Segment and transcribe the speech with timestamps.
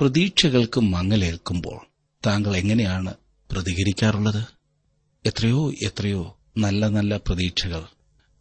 [0.00, 1.86] പ്രതീക്ഷകൾക്ക് മങ്ങലേൽക്കുമ്പോൾ
[2.26, 3.14] താങ്കൾ എങ്ങനെയാണ്
[3.52, 4.44] പ്രതികരിക്കാറുള്ളത്?
[5.26, 7.82] എത്രയോ എത്രയോ നല്ല നല്ല പ്രതീക്ഷകൾ.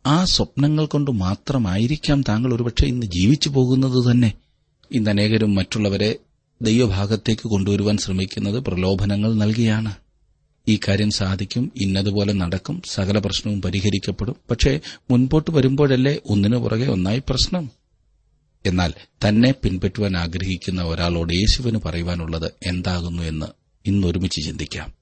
[0.05, 4.33] ആ സ്വപ്നങ്ങൾ കൊണ്ട് മാത്രമായിരിക്കാം താങ്കൾ ഒരുപക്ഷെ ഇന്ന് ജീവിച്ചു പോകുന്നത് തന്നെ.
[4.91, 6.15] ഇന്ന് അനേകരും മറ്റുള്ളവരെ
[6.61, 9.95] ദൈവഭാഗത്തേക്ക് കൊണ്ടുവരുവാൻ ശ്രമിക്കുന്നത് പ്രലോഭനങ്ങൾ നൽകിയാണ്.
[10.67, 14.35] ഈ കാര്യം സാധിക്കും ഇന്നതുപോലെ നടക്കും സകല പ്രശ്നവും പരിഹരിക്കപ്പെടും.
[14.51, 14.79] പക്ഷേ
[15.11, 17.86] മുൻപോട്ട് വരുമ്പോഴല്ലേ ഒന്നിനു പുറകെ ഒന്നായി പ്രശ്നം?
[18.65, 18.93] എന്നാൽ
[19.27, 23.45] തന്നെ പിൻപറ്റുവാൻ ആഗ്രഹിക്കുന്ന ഒരാളോട് യേശുവിന് പറയുവാനുള്ളത് എന്താകുന്നു എന്ന്
[23.85, 24.93] ഇന്നൊരുമിച്ച് ചിന്തിക്കാം.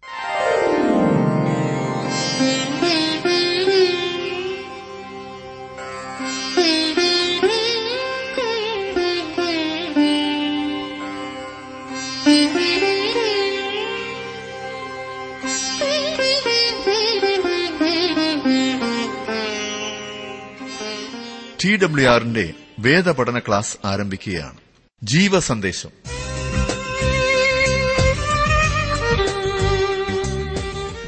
[21.81, 24.57] ഡബ്ല്യു ആറിന്റെ വേദപഠന ക്ലാസ് ആരംഭിക്കുകയാണ്.
[25.03, 25.89] ജീവസന്ദേശം.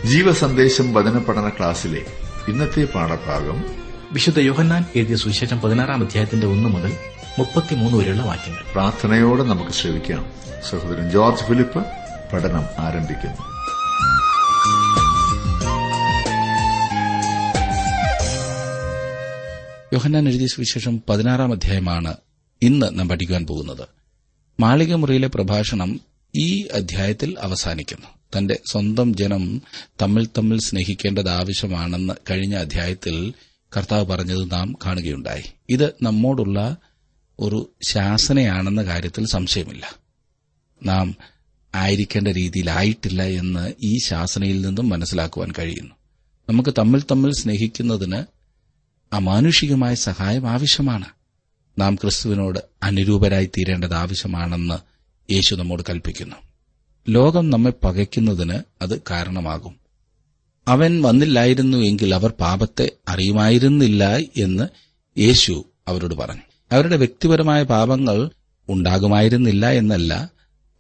[0.06, 2.06] ജീവസന്ദേശം വചന പഠന ക്ലാസ്സിലെ
[2.48, 3.64] ഇന്നത്തെ പാഠഭാഗം
[4.12, 6.98] വിശുദ്ധ യോഹന്നാൻ എഴുതിയ സുവിശേഷം പതിനാറാം അധ്യായത്തിന്റെ ഒന്ന് മുതൽ
[7.40, 8.72] മുപ്പത്തിമൂന്ന് വരെയുള്ള വാക്യങ്ങൾ.
[8.72, 10.26] പ്രാർത്ഥനയോടെ നമുക്ക് ശ്രമിക്കാം
[10.70, 11.86] സഹോദരൻ ജോർജ് ഫിലിപ്പ്
[12.34, 13.58] പഠനം ആരംഭിക്കുന്നു.
[19.94, 22.16] യോഹന്നാൻ എഴുതിയ സുവിശേഷം പതിനാറാം അധ്യായമാണ്
[22.62, 23.88] ഇന്ന് നാം പഠിക്കുവാൻ പോകുന്നത്.
[24.60, 26.00] മാളികമുറിയിലെ പ്രഭാഷണം
[26.36, 28.08] ഈ അധ്യായത്തിൽ അവസാനിക്കുന്നു.
[28.38, 29.62] തന്റെ സ്വന്തം ജനം
[30.02, 33.34] തമ്മിൽ തമ്മിൽ സ്നേഹിക്കേണ്ടത് ആവശ്യമാണെന്ന് കഴിഞ്ഞ അധ്യായത്തിൽ
[33.78, 35.44] കർത്താവ് പറഞ്ഞത് നാം കാണുകയുണ്ടായി.
[35.70, 36.78] ഇത് നമ്മോടുള്ള
[37.40, 39.96] ഒരു ശാസനയാണെന്ന കാര്യത്തിൽ സംശയമില്ല.
[40.86, 41.16] നാം
[41.76, 45.96] ആയിരിക്കേണ്ട രീതിയിലായിട്ടില്ല എന്ന് ഈ ശാസനയിൽ നിന്നും മനസ്സിലാക്കുവാൻ കഴിയുന്നു.
[46.50, 48.37] നമുക്ക് തമ്മിൽ തമ്മിൽ സ്നേഹിക്കുന്നതിന്
[49.14, 51.06] അമാനുഷികമായ സഹായം ആവശ്യമാണ്.
[51.80, 54.98] നാം ക്രിസ്തുവിനോട് അനുരൂപരായി തീരേണ്ടത് ആവശ്യമാണെന്ന്
[55.34, 56.36] യേശു നമ്മോട് കൽപ്പിക്കുന്നു.
[57.10, 59.76] ലോകം നമ്മെ പകയ്ക്കുന്നതിന് അത് കാരണമാകും.
[60.68, 64.68] അവൻ വന്നില്ലായിരുന്നു എങ്കിൽ അവർ പാപത്തെ അറിയുമായിരുന്നില്ല എന്ന്
[65.20, 66.42] യേശു അവരോട് പറഞ്ഞു.
[66.72, 68.30] അവരുടെ വ്യക്തിപരമായ പാപങ്ങൾ
[68.70, 70.32] ഉണ്ടാകുമായിരുന്നില്ല എന്നല്ല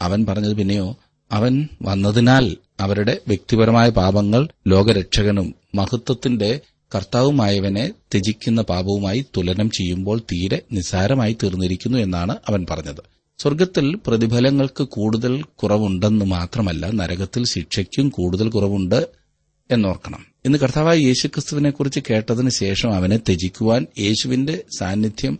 [0.01, 0.53] അവൻ പറഞ്ഞത്.
[0.53, 0.97] പിന്നെയോ
[1.31, 6.62] അവൻ വന്നതിനാൽ അവരുടെ വ്യക്തിപരമായ പാപങ്ങൾ ലോകരക്ഷകനും മഹത്വത്തിന്റെ
[6.96, 13.02] കർത്താവുമായവനെ ത്യജിക്കുന്ന പാപവുമായി തുലനം ചെയ്യുമ്പോൾ തീരെ നിസ്സാരമായി തീർന്നിരിക്കുന്നു എന്നാണ് അവൻ പറഞ്ഞത്.
[13.42, 19.08] സ്വർഗത്തിൽ പ്രതിഫലങ്ങൾക്ക് കൂടുതൽ കുറവുണ്ടെന്ന് മാത്രമല്ല നരകത്തിൽ ശിക്ഷയ്ക്കും കൂടുതൽ കുറവുണ്ട്
[19.72, 20.25] എന്നോർക്കണം.
[20.46, 25.40] ഇന്ന് കർത്താവായ യേശുക്രിസ്തുവിനെക്കുറിച്ച് കേട്ടതിന് ശേഷം അവനെ ത്യജിക്കുവാൻ യേശുവിന്റെ സാന്നിധ്യം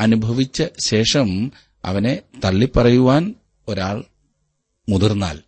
[0.00, 1.52] അനുഭവിച്ച ശേഷം
[1.84, 3.34] അവനെ തള്ളിപ്പറയുവാൻ
[3.68, 4.04] ഒരാൾ
[4.88, 5.40] മുതിർന്നാൽ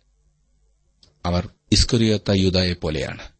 [1.25, 3.36] അവർ ഇസ്കുരിയോത്ത യൂതായെ പോലെയാണ്.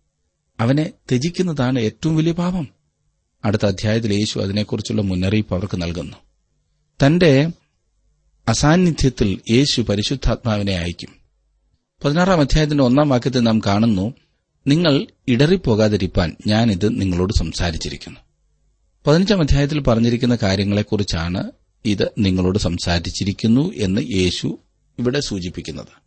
[0.60, 2.68] അവനെ ത്യജിക്കുന്നതാണ് ഏറ്റവും വലിയ പാപം.
[3.46, 6.18] അടുത്ത അധ്യായത്തിൽ യേശു അതിനെക്കുറിച്ചുള്ള മുന്നറിയിപ്പ് അവർക്ക് നൽകുന്നു.
[7.06, 7.50] തന്റെ
[8.48, 11.10] അസാന്നിധ്യത്തിൽ യേശു പരിശുദ്ധാത്മാവിനെ അയക്കും.
[12.06, 14.14] പതിനാറാം അധ്യായത്തിന്റെ ഒന്നാം വാക്യത്തിൽ നാം കാണുന്നു
[14.68, 18.20] നിങ്ങൾ ഇടറിപ്പോകാതിരിക്കാൻ ഞാനിത് നിങ്ങളോട് സംസാരിച്ചിരിക്കുന്നു.
[19.08, 21.52] പതിനഞ്ചാം അധ്യായത്തിൽ പറഞ്ഞിരിക്കുന്ന കാര്യങ്ങളെക്കുറിച്ചാണ്
[21.86, 24.60] ഇത് നിങ്ങളോട് സംസാരിച്ചിരിക്കുന്നു എന്ന് യേശു
[25.00, 26.07] ഇവിടെ സൂചിപ്പിക്കുന്നത്.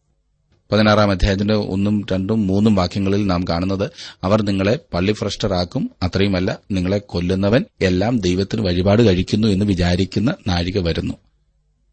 [0.73, 3.91] പതിനാറാം അധ്യായത്തിന്റെ ഒന്നും രണ്ടും മൂന്നും വാക്യങ്ങളിൽ നാം കാണുന്നത്
[4.25, 11.15] അവർ നിങ്ങളെ പള്ളി പള്ളിഭ്രഷ്ടരാക്കും അത്രയുമല്ല നിങ്ങളെ കൊല്ലുന്നവൻ എല്ലാം ദൈവത്തിന് വഴിപാട് കഴിക്കുന്നു എന്ന് വിചാരിക്കുന്ന നാഴിക വരുന്നു.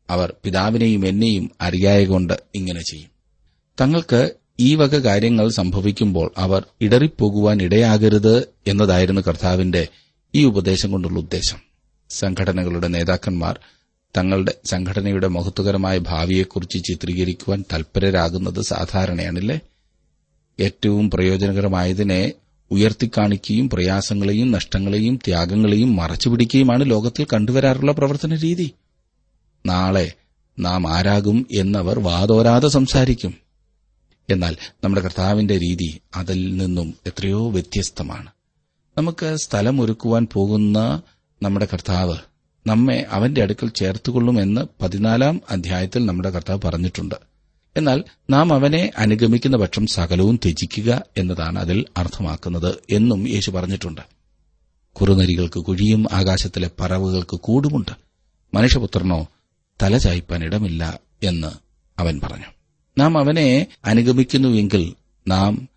[0.10, 3.10] അവർ പിതാവിനെയും എന്നെയും അറിയായ കൊണ്ട് ഇങ്ങനെ ചെയ്യും.
[3.82, 9.88] തങ്ങൾക്ക് ഈ വക കാര്യങ്ങൾ സംഭവിക്കുമ്പോൾ അവർ ഇടറിപ്പോകുവാൻ ഇടയാകരുത് എന്നതായിരുന്നു കർത്താവിന്റെ
[10.36, 11.58] ഈ ഉപദേശം കൊണ്ടുള്ള ഉദ്ദേശം.
[12.10, 13.60] സംഘടനകളുടെ നേതാക്കന്മാർ
[14.18, 19.60] തങ്ങളുടെ സംഘടനയുടെ മഹത്വകരമായ ഭാവിയെക്കുറിച്ച് ചിത്രീകരിക്കുവാൻ തൽപരരാകുന്നത് സാധാരണയാണല്ലേ?
[20.60, 22.34] ഏറ്റവും പ്രയോജനകരമായതിനെ
[22.72, 28.72] ഉയർത്തിക്കാണിക്കുകയും പ്രയാസങ്ങളെയും നഷ്ടങ്ങളെയും ത്യാഗങ്ങളെയും മറച്ചുപിടിക്കുകയുമാണ് ലോകത്തിൽ കണ്ടുവരാറുള്ള പ്രവർത്തന രീതി
[29.66, 30.14] നാളെ
[30.60, 33.34] നാം ആരാകും എന്നവർ വാതോരാതെ സംസാരിക്കും.
[34.30, 38.32] എന്നാൽ നമ്മുടെ കർത്താവിന്റെ രീതി അതിൽ നിന്നും എത്രയോ വ്യത്യസ്തമാണ്.
[38.98, 41.02] നമുക്ക് സ്ഥലമൊരുക്കുവാൻ പോകുന്ന
[41.44, 42.18] നമ്മുടെ കർത്താവ്
[42.68, 47.16] നമ്മെ അവന്റെ അടുക്കൽ ചേർത്തുകൊള്ളുമെന്ന് പതിനാലാം അധ്യായത്തിൽ നമ്മുടെ കർത്താവ് പറഞ്ഞിട്ടുണ്ട്.
[47.78, 54.02] എന്നാൽ നാം അവനെ അനുഗമിക്കുന്ന പക്ഷം സകലവും ത്യജിക്കുക എന്നതാണ് അതിൽ അർത്ഥമാക്കുന്നത് എന്നും യേശു പറഞ്ഞിട്ടുണ്ട്.
[54.94, 57.92] കുറുനരികൾക്ക് കുഴിയും ആകാശത്തിലെ പറവുകൾക്ക് കൂടുമുണ്ട്.
[58.54, 59.28] മനുഷ്യപുത്രനോ
[59.84, 61.52] തലചായ്പാൻ ഇടമില്ല എന്ന്
[62.02, 62.46] അവൻ പറഞ്ഞു.
[62.98, 64.94] നാം അവനെ അനുഗമിക്കുന്നുവെങ്കിൽ
[65.28, 65.68] നാം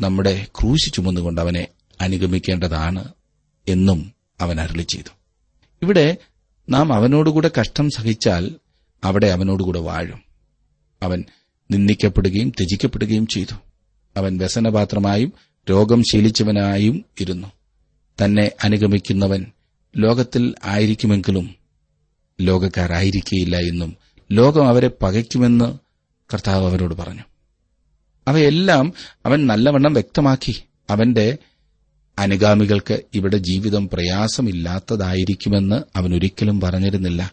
[0.00, 1.66] നമ്മുടെ ക്രൂശ് ചുമന്നുകൊണ്ട് അവനെ
[2.00, 3.04] അനുഗമിക്കേണ്ടതാണ്
[3.68, 5.10] എന്നും അവൻ അരുളി ചെയ്തു
[5.82, 6.16] ഇവിടെ
[6.70, 8.54] നാം അവനോടുകൂടെ കഷ്ടം സഹിച്ചാൽ
[9.04, 10.22] അവിടെ അവനോടുകൂടെ വാഴും.
[11.02, 11.24] അവൻ
[11.70, 13.54] നിന്ദിക്കപ്പെടുകയും ത്യജിക്കപ്പെടുകയും ചെയ്തു.
[14.16, 15.32] അവൻ വ്യസനപാത്രമായും
[15.70, 17.52] രോഗം ശീലിച്ചവനായും ഇരുന്നു.
[18.24, 19.46] തന്നെ അനുഗമിക്കുന്നവൻ
[19.96, 21.54] ലോകത്തിൽ ആയിരിക്കുമെങ്കിലും
[22.40, 23.96] ലോകക്കാരായിരിക്കയില്ല എന്നും
[24.32, 25.78] ലോകം അവരെ പകയ്ക്കുമെന്ന്
[26.34, 27.22] കർത്താവ് അവരോട് പറഞ്ഞു.
[28.28, 28.92] അവയെല്ലാം
[29.26, 31.38] അവൻ നല്ലവണ്ണം വ്യക്തമാക്കി അവന്റെ
[32.20, 37.32] അനുഗാമികൾക്ക് ഇവിടെ ജീവിതം പ്രയാസമില്ലാത്തതായിരിക്കുമെന്ന് അവൻ ഒരിക്കലും പറഞ്ഞിരുന്നില്ല.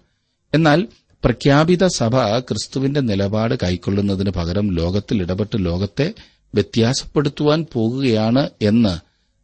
[0.53, 0.87] എന്നാൽ
[1.23, 6.13] പ്രഖ്യാപിത സഭ ക്രിസ്തുവിന്റെ നിലപാട് കൈക്കൊള്ളുന്നതിന് പകരം ലോകത്തിൽ ഇടപെട്ട് ലോകത്തെ
[6.55, 8.99] വ്യത്യാസപ്പെടുത്തുവാൻ പോകുകയാണ് എന്ന്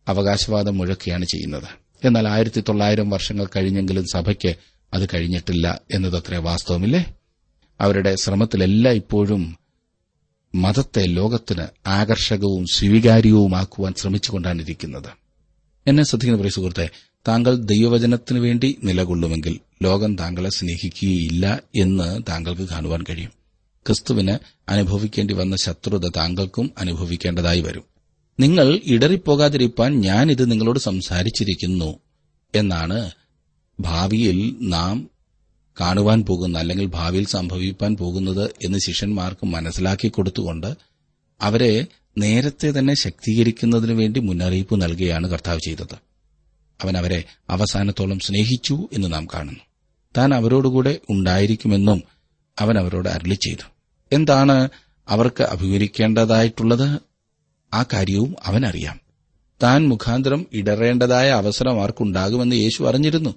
[0.09, 1.67] അവകാശവാദം മുഴക്കുകയാണ് ചെയ്യുന്നത്.
[2.05, 4.55] എന്നാൽ ആയിരത്തി തൊള്ളായിരം വർഷങ്ങൾ കഴിഞ്ഞെങ്കിലും സഭയ്ക്ക്
[4.93, 7.13] അത് കഴിഞ്ഞിട്ടില്ല എന്നതത്രേ വാസ്തവമില്ലേ?
[7.81, 9.57] അവരുടെ ശ്രമത്തിലെല്ലാം ഇപ്പോഴും
[10.55, 15.22] മതത്തെ ലോകത്തിന് ആകർഷകവും സ്വീകാര്യവുമാക്കുവാൻ ശ്രമിച്ചുകൊണ്ടാണ് ഇരിക്കുന്നത്
[15.87, 16.89] എന്നെ ശ്രദ്ധിക്കുന്ന പ്രിയ സുഹൃത്തെ
[17.27, 23.31] താങ്കൾ ദൈവവചനത്തിനു വേണ്ടി നിലകൊള്ളുമെങ്കിൽ ലോകം താങ്കളെ സ്നേഹിക്കുകയില്ല എന്ന് താങ്കൾക്ക് കാണുവാൻ കഴിയും.
[23.85, 24.37] ക്രിസ്തുവിന്
[24.69, 27.83] അനുഭവിക്കേണ്ടി വന്ന ശത്രുത താങ്കൾക്കും അനുഭവിക്കേണ്ടതായി വരും.
[28.39, 31.99] നിങ്ങൾ ഇടറിപ്പോകാതിരിക്കാൻ ഞാനിത് നിങ്ങളോട് സംസാരിച്ചിരിക്കുന്നു
[32.55, 33.11] എന്നാണ്
[33.79, 35.09] ഭാവിയിൽ നാം
[35.81, 40.75] കാണുവാൻ പോകുന്ന അല്ലെങ്കിൽ ഭാവിയിൽ സംഭവിക്കാൻ പോകുന്നത് എന്ന് ശിഷ്യന്മാർക്ക് മനസ്സിലാക്കി കൊടുത്തുകൊണ്ട്
[41.41, 41.85] അവരെ
[42.17, 45.95] നേരത്തെ തന്നെ ശക്തീകരിക്കുന്നതിനു വേണ്ടി മുന്നറിയിപ്പ് നൽകുകയാണ് കർത്താവ് ചെയ്തത്.
[46.83, 49.59] അവൻ അവരെ അവസാനത്തോളം സ്നേഹിച്ചു എന്ന് നാം കാണുന്നു.
[50.17, 52.03] താൻ അവരോടുകൂടെ ഉണ്ടായിരിക്കുമെന്നും
[52.59, 53.69] അവൻ അവരോട് അരളി ചെയ്തു.
[54.11, 54.69] എന്താണ്
[55.07, 56.99] അവർക്ക് അഭിമുഖീകരിക്കേണ്ടതായിട്ടുള്ളത്?
[57.73, 58.99] ആ കാര്യവും അവൻ അറിയാം.
[59.63, 63.35] താൻ മുഖാന്തരം ഇടറേണ്ടതായ അവസരം അവർക്കുണ്ടാകുമെന്ന് യേശു അറിഞ്ഞിരുന്നു.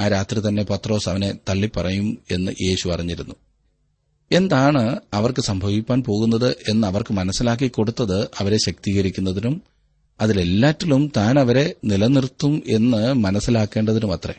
[0.00, 3.34] ആ രാത്രി തന്നെ പത്രോസ് അവനെ തള്ളിപ്പറയും എന്ന് യേശു അറിഞ്ഞിരുന്നു.
[4.32, 9.62] എന്താണ് അവർക്ക് സംഭവിക്കാൻ പോകുന്നത് എന്ന് അവർക്ക് മനസ്സിലാക്കി കൊടുത്തത് അവരെ ശക്തീകരിക്കുന്നതിനും
[10.20, 14.34] അതിലെല്ലാറ്റിലും താൻ അവരെ നിലനിർത്തും എന്ന് മനസ്സിലാക്കേണ്ടതിനും അത്രേ.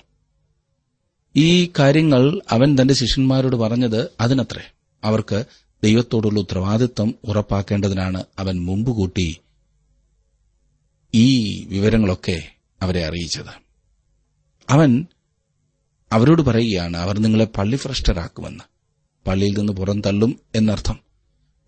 [1.35, 4.73] ഈ കാര്യങ്ങൾ അവൻ തന്റെ ശിഷ്യന്മാരോട് പറഞ്ഞത് അതിനത്രേ.
[5.03, 5.45] അവർക്ക്
[5.83, 9.37] ദൈവത്തോടുള്ള ഉത്തരവാദിത്വം ഉറപ്പാക്കേണ്ടതിനാണ് അവൻ മുമ്പ് കൂട്ടി
[11.13, 12.51] ഈ വിവരങ്ങളൊക്കെ
[12.81, 13.61] അവരെ അറിയിച്ചത്.
[14.69, 15.05] അവൻ
[16.11, 18.70] അവരോട് പറയുകയാണ് അവർ നിങ്ങളെ പള്ളിഭ്രഷ്ടരാക്കുമെന്ന്.
[19.27, 20.99] പള്ളിയിൽ നിന്ന് പുറന്തള്ളും എന്നർത്ഥം.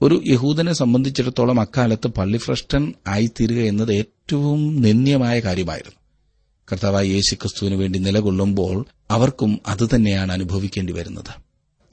[0.01, 5.95] ഒരു യഹൂദനെ സംബന്ധിച്ചിടത്തോളം അക്കാലത്ത് പള്ളിഭ്രഷ്ടൻ ആയിത്തീരുക എന്നത് ഏറ്റവും നിന്ദ്യമായ കാര്യമായിരുന്നു.
[6.71, 11.44] കർത്താവായ യേശുക്രിസ്തുവിന് വേണ്ടി നിലകൊള്ളുമ്പോൾ അവർക്കും അതുതന്നെയാണ് അനുഭവിക്കേണ്ടി വരുന്നത്.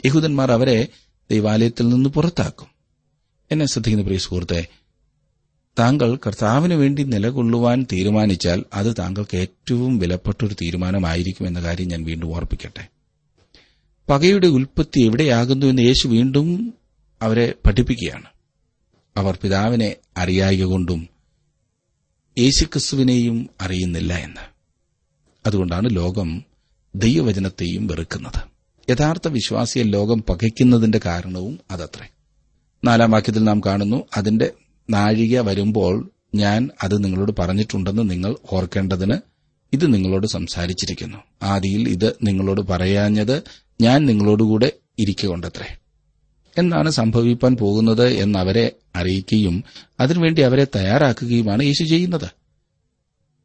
[0.07, 0.89] യഹൂദന്മാർ അവരെ
[1.31, 2.67] ദൈവാലയത്തിൽ നിന്ന് പുറത്താക്കും.
[3.53, 4.67] എന്നെ ശ്രദ്ധിക്കുന്ന പ്രിയ സുഹൃത്തെ
[5.79, 13.00] താങ്കൾ കർത്താവിന് വേണ്ടി നിലകൊള്ളുവാൻ തീരുമാനിച്ചാൽ അത് താങ്കൾക്ക് ഏറ്റവും വിലപ്പെട്ടൊരു തീരുമാനമായിരിക്കും എന്ന കാര്യം ഞാൻ വീണ്ടും ഓർപ്പിക്കട്ടെ.
[14.11, 16.75] പകയുടെ ഉൽപ്പത്തി എവിടെയാകുന്നു എന്ന് യേശു വീണ്ടും
[17.23, 18.25] അവരെ പഠിപ്പിക്കുകയാണ്.
[19.17, 21.09] അവർ പിതാവിനെ അറിയായ കൊണ്ടും
[22.39, 24.41] യേശുക്രിസ്തുവിനെയും അറിയുന്നില്ല എന്ന്.
[25.47, 26.45] അതുകൊണ്ടാണ് ലോകം
[26.95, 28.41] ദൈവവചനത്തെയും വെറുക്കുന്നത്.
[28.91, 32.09] യഥാർത്ഥ വിശ്വാസിയെ ലോകം പകയ്ക്കുന്നതിന്റെ കാരണവും അതത്രേ.
[32.85, 34.51] നാലാം വാക്യത്തിൽ നാം കാണുന്നു അതിന്റെ
[34.91, 39.17] നാഴിക വരുമ്പോൾ ഞാൻ അത് നിങ്ങളോട് പറഞ്ഞിട്ടുണ്ടെന്ന് നിങ്ങൾ ഓർക്കേണ്ടതിന്
[39.73, 41.19] ഇത് നിങ്ങളോട് സംസാരിച്ചിരിക്കുന്നു.
[41.43, 43.43] ആദിയിൽ ഇത് നിങ്ങളോട് പറയാഞ്ഞത്
[43.81, 45.77] ഞാൻ നിങ്ങളോടുകൂടെ ഇരിക്കുകൊണ്ടത്രേ
[46.59, 49.65] എന്നാണ് സംഭവിപ്പാൻ പോകുന്നത് എന്ന് അവരെ അറിയിക്കുകയും
[50.01, 52.31] അതിനുവേണ്ടി അവരെ തയ്യാറാക്കുകയുമാണ് യേശു ചെയ്യുന്നത്.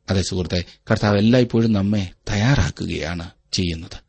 [0.10, 4.00] അതെ സുഹൃത്തെ കർത്താവ് എല്ലായ്പ്പോഴും നമ്മെ തയ്യാറാക്കുകയാണ് ചെയ്യുന്നത്.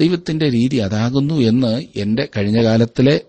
[0.00, 3.20] ദൈവത്തിന്റെ രീതി അതാകുന്നു എന്ന് എന്റെ കഴിഞ്ഞ കാലത്തിലെ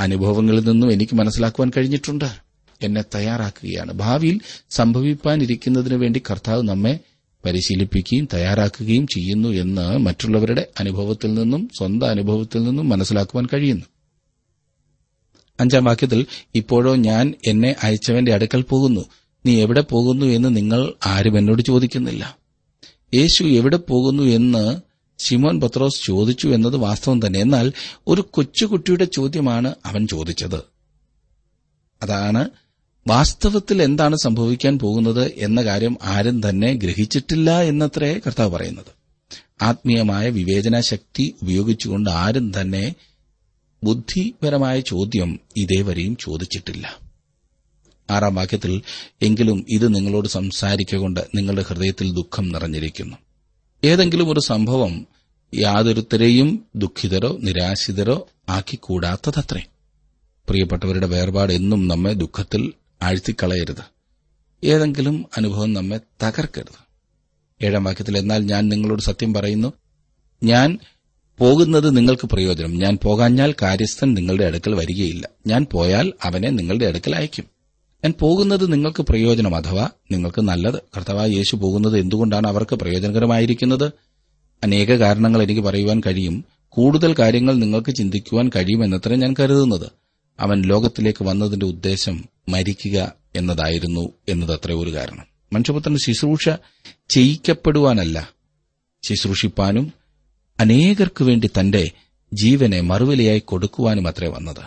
[0.00, 2.48] അനുഭവങ്ങളിൽ നിന്നും എനിക്ക് മനസ്സിലാക്കുവാൻ കഴിഞ്ഞിട്ടുണ്ട്.
[2.82, 3.92] എന്നെ തയ്യാറാക്കുകയാണ്.
[3.92, 7.00] ഭാവിയിൽ സംഭവിപ്പാനിരിക്കുന്നതിനു വേണ്ടി കർത്താവ് നമ്മെ
[7.48, 13.84] പരിശീലിപ്പിക്കുകയും തയ്യാറാക്കുകയും ചെയ്യുന്നു എന്ന് മറ്റുള്ളവരുടെ അനുഭവത്തിൽ നിന്നും സ്വന്തം അനുഭവത്തിൽ നിന്നും മനസ്സിലാക്കുവാൻ കഴിയുന്നു.
[15.60, 19.04] അഞ്ചാം വാക്യത്തിൽ ഇപ്പോഴോ ഞാൻ എന്നെ അയച്ചവന്റെ അടുക്കൽ പോകുന്നു.
[19.46, 22.36] നീ എവിടെ പോകുന്നു എന്ന് നിങ്ങൾ ആരും എന്നോട് ചോദിക്കുന്നില്ല.
[23.14, 24.80] യേശു എവിടെ പോകുന്നു എന്ന്
[25.18, 27.40] ശിമോൻ പത്രോസ് ചോദിച്ചു എന്നത് വാസ്തവം തന്നെ.
[27.40, 27.72] എന്നാൽ
[28.08, 30.60] ഒരു കൊച്ചുകുട്ടിയുടെ ചോദ്യമാണ് അവൻ ചോദിച്ചത്.
[32.02, 32.48] അതാണ്
[33.08, 38.86] വാസ്തവത്തിൽ എന്താണ് സംഭവിക്കാൻ പോകുന്നത് എന്ന കാര്യം ആരും തന്നെ ഗ്രഹിച്ചിട്ടില്ല എന്നത്രേ കർത്താവ് പറയുന്നത്.
[39.62, 42.94] ആത്മീയമായ വിവേചന ശക്തി ഉപയോഗിച്ചുകൊണ്ട് ആരും തന്നെ
[43.84, 46.98] ബുദ്ധിപരമായ ചോദ്യം ഇതേവരെയും ചോദിച്ചിട്ടില്ല.
[48.10, 48.82] ആറാം വാക്യത്തിൽ
[49.22, 53.16] എങ്കിലും ഇത് നിങ്ങളോട് സംസാരിക്കൊണ്ട് നിങ്ങളുടെ ഹൃദയത്തിൽ ദുഃഖം നിറഞ്ഞിരിക്കുന്നു.
[53.84, 55.06] ഏതെങ്കിലും ഒരു സംഭവം
[55.54, 59.62] യാതൊരുത്തരെയും ദുഃഖിതരോ നിരാശിതരോ ആക്കിക്കൂടാത്തതത്രേ.
[60.48, 62.72] പ്രിയപ്പെട്ടവരുടെ വേർപാട് എന്നും നമ്മെ ദുഃഖത്തിൽ
[63.02, 63.98] ആഴ്ത്തിക്കളയരുത്.
[64.64, 66.88] ഏതെങ്കിലും അനുഭവം നമ്മെ തകർക്കരുത്.
[67.64, 69.72] ഏഴാം വാക്യത്തിൽ എന്നാൽ ഞാൻ നിങ്ങളോട് സത്യം പറയുന്നു
[70.42, 70.78] ഞാൻ
[71.38, 72.78] പോകുന്നത് നിങ്ങൾക്ക് പ്രയോജനം.
[72.78, 75.28] ഞാൻ പോകാഞ്ഞാൽ കാര്യസ്ഥൻ നിങ്ങളുടെ അടുക്കൽ വരികയില്ല.
[75.46, 77.44] ഞാൻ പോയാൽ അവനെ നിങ്ങളുടെ അടുക്കൽ അയക്കും.
[78.04, 80.74] ഞാൻ പോകുന്നത് നിങ്ങൾക്ക് പ്രയോജനം അഥവാ നിങ്ങൾക്ക് നല്ലത്.
[80.74, 83.92] കർത്താവായ യേശു പോകുന്നത് എന്തുകൊണ്ടാണ് അവർക്ക് പ്രയോജനകരമായിരിക്കുന്നത്?
[84.62, 86.44] അനേക കാരണങ്ങൾ എനിക്ക് പറയുവാൻ കഴിയും.
[86.68, 89.90] കൂടുതൽ കാര്യങ്ങൾ നിങ്ങൾക്ക് ചിന്തിക്കുവാൻ കഴിയുമെന്നത്ര ഞാൻ കരുതുന്നത്.
[90.40, 95.24] അവൻ ലോകത്തിലേക്ക് വന്നതിന്റെ ഉദ്ദേശം മരിക്കുക എന്നതായിരുന്നു എന്നതത്ര ഒരു കാരണം.
[95.52, 96.48] മനുഷ്യപുത്രൻ ശുശ്രൂഷ
[97.08, 98.32] ചെയ്യിക്കപ്പെടുവാനല്ല.
[99.02, 99.92] ശുശ്രൂഷിപ്പാനും
[100.60, 101.90] അനേകർക്കു വേണ്ടി തന്റെ
[102.34, 104.60] ജീവനെ മറുവിലയായി കൊടുക്കുവാനും അത്രേ വന്നത്.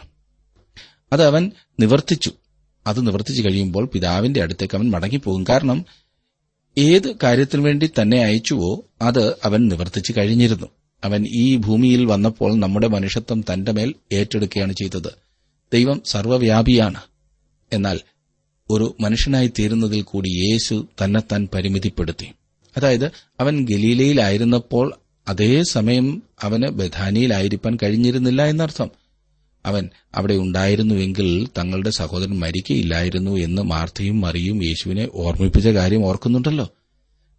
[1.13, 2.32] അത് അവൻ നിവർത്തിച്ചു.
[2.88, 5.46] അത് നിവർത്തിച്ചു കഴിയുമ്പോൾ പിതാവിന്റെ അടുത്തേക്ക് അവൻ മടങ്ങിപ്പോകും.
[5.50, 5.86] കാരണം
[6.78, 10.68] ഏത് കാര്യത്തിനു വേണ്ടി തന്നെ അയച്ചുവോ അത് അവൻ നിവർത്തിച്ചു കഴിഞ്ഞിരുന്നു.
[11.04, 15.31] അവൻ ഈ ഭൂമിയിൽ വന്നപ്പോൾ നമ്മുടെ മനുഷ്യത്വം തന്റെ മേൽ ഏറ്റെടുക്കുകയാണ് ചെയ്തത്.
[15.74, 17.01] ദൈവം സർവവ്യാപിയാണ്
[17.74, 18.00] എന്നാൽ
[18.70, 22.28] ഒരു മനുഷ്യനായി തീരുന്നതിൽ കൂടി യേശു തന്നെത്താൻ പരിമിതിപ്പെടുത്തി.
[22.78, 23.06] അതായത്
[23.40, 24.96] അവൻ ഗലീലയിലായിരുന്നപ്പോൾ
[25.28, 28.90] അതേ സമയം അവന് ബഥാനിയിലായിരിക്കാൻ കഴിഞ്ഞിരുന്നില്ല എന്നർത്ഥം.
[29.66, 36.70] അവൻ അവിടെ ഉണ്ടായിരുന്നുവെങ്കിൽ തങ്ങളുടെ സഹോദരൻ മരിക്കയില്ലായിരുന്നു എന്ന് മാർത്തയും മറിയും യേശുവിനെ ഓർമ്മിപ്പിച്ച കാര്യം ഓർക്കുന്നുണ്ടല്ലോ.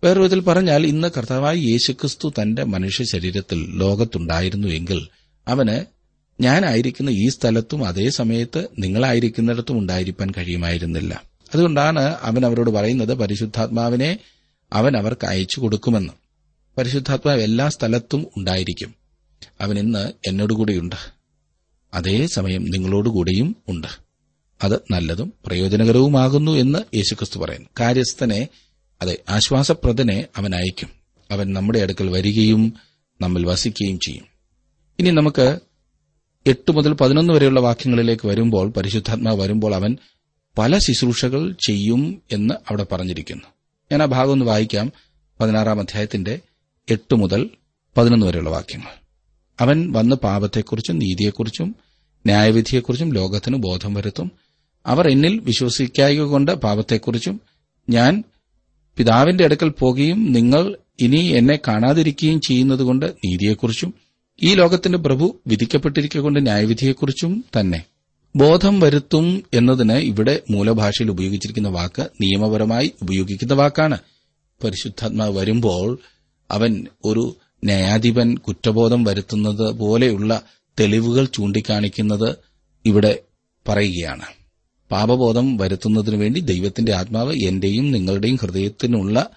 [0.04, 5.08] വേറൊരു വിധത്തിൽ പറഞ്ഞാൽ ഇന്ന് കർത്താവായി യേശുക്രിസ്തു തന്റെ മനുഷ്യ ശരീരത്തിൽ ലോകത്തുണ്ടായിരുന്നുവെങ്കിൽ
[5.48, 6.01] അവന്
[6.40, 11.22] ഞാനായിരിക്കുന്ന ഈ സ്ഥലത്തും അതേ സമയത്ത് നിങ്ങളായിരിക്കുന്നിടത്തും ഉണ്ടായിരിക്കാൻ കഴിയുമായിരുന്നില്ല.
[11.54, 14.18] അതുകൊണ്ടാണ് അവൻ അവരോട് പറയുന്നത് പരിശുദ്ധാത്മാവിനെ
[14.72, 16.12] അവൻ അവർക്ക് അയച്ചു കൊടുക്കുമെന്ന്.
[16.78, 18.94] പരിശുദ്ധാത്മാവ് എല്ലാ സ്ഥലത്തും ഉണ്ടായിരിക്കും.
[19.60, 20.96] അവൻ ഇന്ന് എന്നോടുകൂടിയുണ്ട്.
[21.94, 23.86] അതേസമയം നിങ്ങളോടുകൂടിയും ഉണ്ട്.
[24.62, 27.68] അത് നല്ലതും പ്രയോജനകരവുമാകുന്നു എന്ന് യേശുക്രിസ്തു പറയുന്നു.
[27.80, 28.48] കാര്യസ്ഥനെ
[29.02, 30.88] അതെ ആശ്വാസപ്രദനെ അവൻ അയക്കും.
[31.30, 32.74] അവൻ നമ്മുടെ അടുക്കൽ വരികയും
[33.20, 34.24] നമ്മിൽ വസിക്കുകയും ചെയ്യും.
[34.98, 35.58] ഇനി നമുക്ക്
[36.46, 39.96] എട്ട് മുതൽ പതിനൊന്ന് വരെയുള്ള വാക്യങ്ങളിലേക്ക് വരുമ്പോൾ പരിശുദ്ധാത്മാവ് വരുമ്പോൾ അവൻ
[40.58, 43.44] പല ശുശ്രൂഷകൾ ചെയ്യും എന്ന് അവിടെ പറഞ്ഞിരിക്കുന്നു.
[43.92, 44.92] ഞാൻ ആ ഭാഗം ഒന്ന് വായിക്കാം.
[45.40, 46.40] പതിനാറാം അധ്യായത്തിന്റെ
[46.90, 47.50] എട്ട് മുതൽ
[47.96, 49.00] പതിനൊന്ന് വരെയുള്ള വാക്യങ്ങൾ.
[49.60, 51.76] അവൻ വന്ന് പാപത്തെക്കുറിച്ചും നീതിയെക്കുറിച്ചും
[52.26, 54.32] ന്യായവിധിയെക്കുറിച്ചും ലോകത്തിന് ബോധം വരുത്തും.
[54.86, 57.40] അവർ എന്നിൽ വിശ്വസിക്കായകൊണ്ട് പാപത്തെക്കുറിച്ചും
[57.90, 58.24] ഞാൻ
[58.96, 63.94] പിതാവിന്റെ അടുക്കൽ പോകുകയും നിങ്ങൾ ഇനി എന്നെ കാണാതിരിക്കുകയും ചെയ്യുന്നതുകൊണ്ട് നീതിയെക്കുറിച്ചും
[64.44, 67.84] ഈ ലോകത്തിന്റെ പ്രഭു വിധിക്കപ്പെട്ടിരിക്കൊണ്ട് ന്യായവിധിയെക്കുറിച്ചും തന്നെ
[68.36, 73.98] ബോധം വരുത്തും എന്നതിന് ഇവിടെ മൂലഭാഷയിൽ ഉപയോഗിച്ചിരിക്കുന്ന വാക്ക് നിയമപരമായി ഉപയോഗിക്കുന്ന വാക്കാണ്.
[74.64, 75.98] പരിശുദ്ധാത്മാവ് വരുമ്പോൾ
[76.50, 80.42] അവൻ ഒരു ന്യായാധിപൻ കുറ്റബോധം വരുത്തുന്നത് പോലെയുള്ള
[80.80, 82.36] തെളിവുകൾ ചൂണ്ടിക്കാണിക്കുന്നത്
[82.86, 83.18] ഇവിടെ
[83.68, 84.26] പറയുകയാണ്.
[84.90, 89.30] പാപബോധം വരുത്തുന്നതിനു വേണ്ടി ദൈവത്തിന്റെ ആത്മാവ് എന്റെയും നിങ്ങളുടെയും ഹൃദയത്തിനുള്ള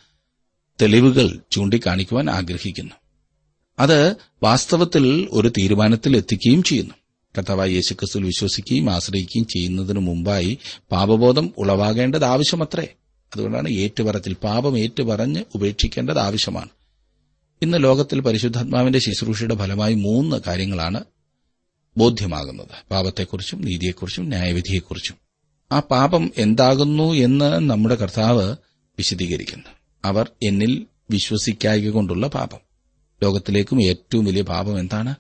[0.82, 2.96] തെളിവുകൾ ചൂണ്ടിക്കാണിക്കുവാൻ ആഗ്രഹിക്കുന്നു.
[3.80, 6.94] അത് വാസ്തവത്തിൽ ഒരു തീരുമാനത്തിൽ എത്തിക്കുകയും ചെയ്യുന്നു.
[7.38, 10.58] കർത്താവായ യേശുക്രിസ്തുവിൽ വിശ്വസിക്കുകയും ആശ്രയിക്കുകയും ചെയ്യുന്നതിനു മുമ്പായി
[10.92, 12.88] പാപബോധം ഉളവാകേണ്ടത് ആവശ്യമത്രേ.
[13.36, 16.70] അതുകൊണ്ടാണ് ഏറ്റുപറത്തിൽ പാപം ഏറ്റുപറഞ്ഞ് ഉപേക്ഷിക്കേണ്ടത് ആവശ്യമാണ്.
[17.62, 21.04] ഇന്ന് ലോകത്തിൽ പരിശുദ്ധാത്മാവിന്റെ ശുശ്രൂഷയുടെ ഫലമായി മൂന്ന് കാര്യങ്ങളാണ്
[21.98, 22.68] ബോധ്യമാകുന്നത്.
[22.92, 25.16] പാപത്തെക്കുറിച്ചും നീതിയെക്കുറിച്ചും ന്യായവിധിയെക്കുറിച്ചും.
[25.72, 28.56] ആ പാപം എന്താകുന്നു എന്ന് നമ്മുടെ കർത്താവ്
[28.98, 29.70] വിശദീകരിക്കുന്നു.
[30.06, 32.75] അവർ എന്നിൽ വിശ്വസിക്കായക കൊണ്ടുള്ള പാപം.
[33.24, 35.16] ലോകത്തിലേക്കും ഏറ്റവും വലിയ പാപം എന്താണ്?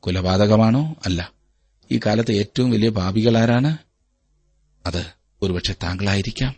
[0.00, 0.96] കൊലപാതകമാണോ?
[1.06, 1.32] അല്ല.
[1.92, 3.76] ഈ കാലത്തെ ഏറ്റവും വലിയ പാപികൾ ആരാണ്?
[4.86, 5.06] അത്
[5.42, 6.54] ഒരുപക്ഷെ താങ്കളായിരിക്കാം.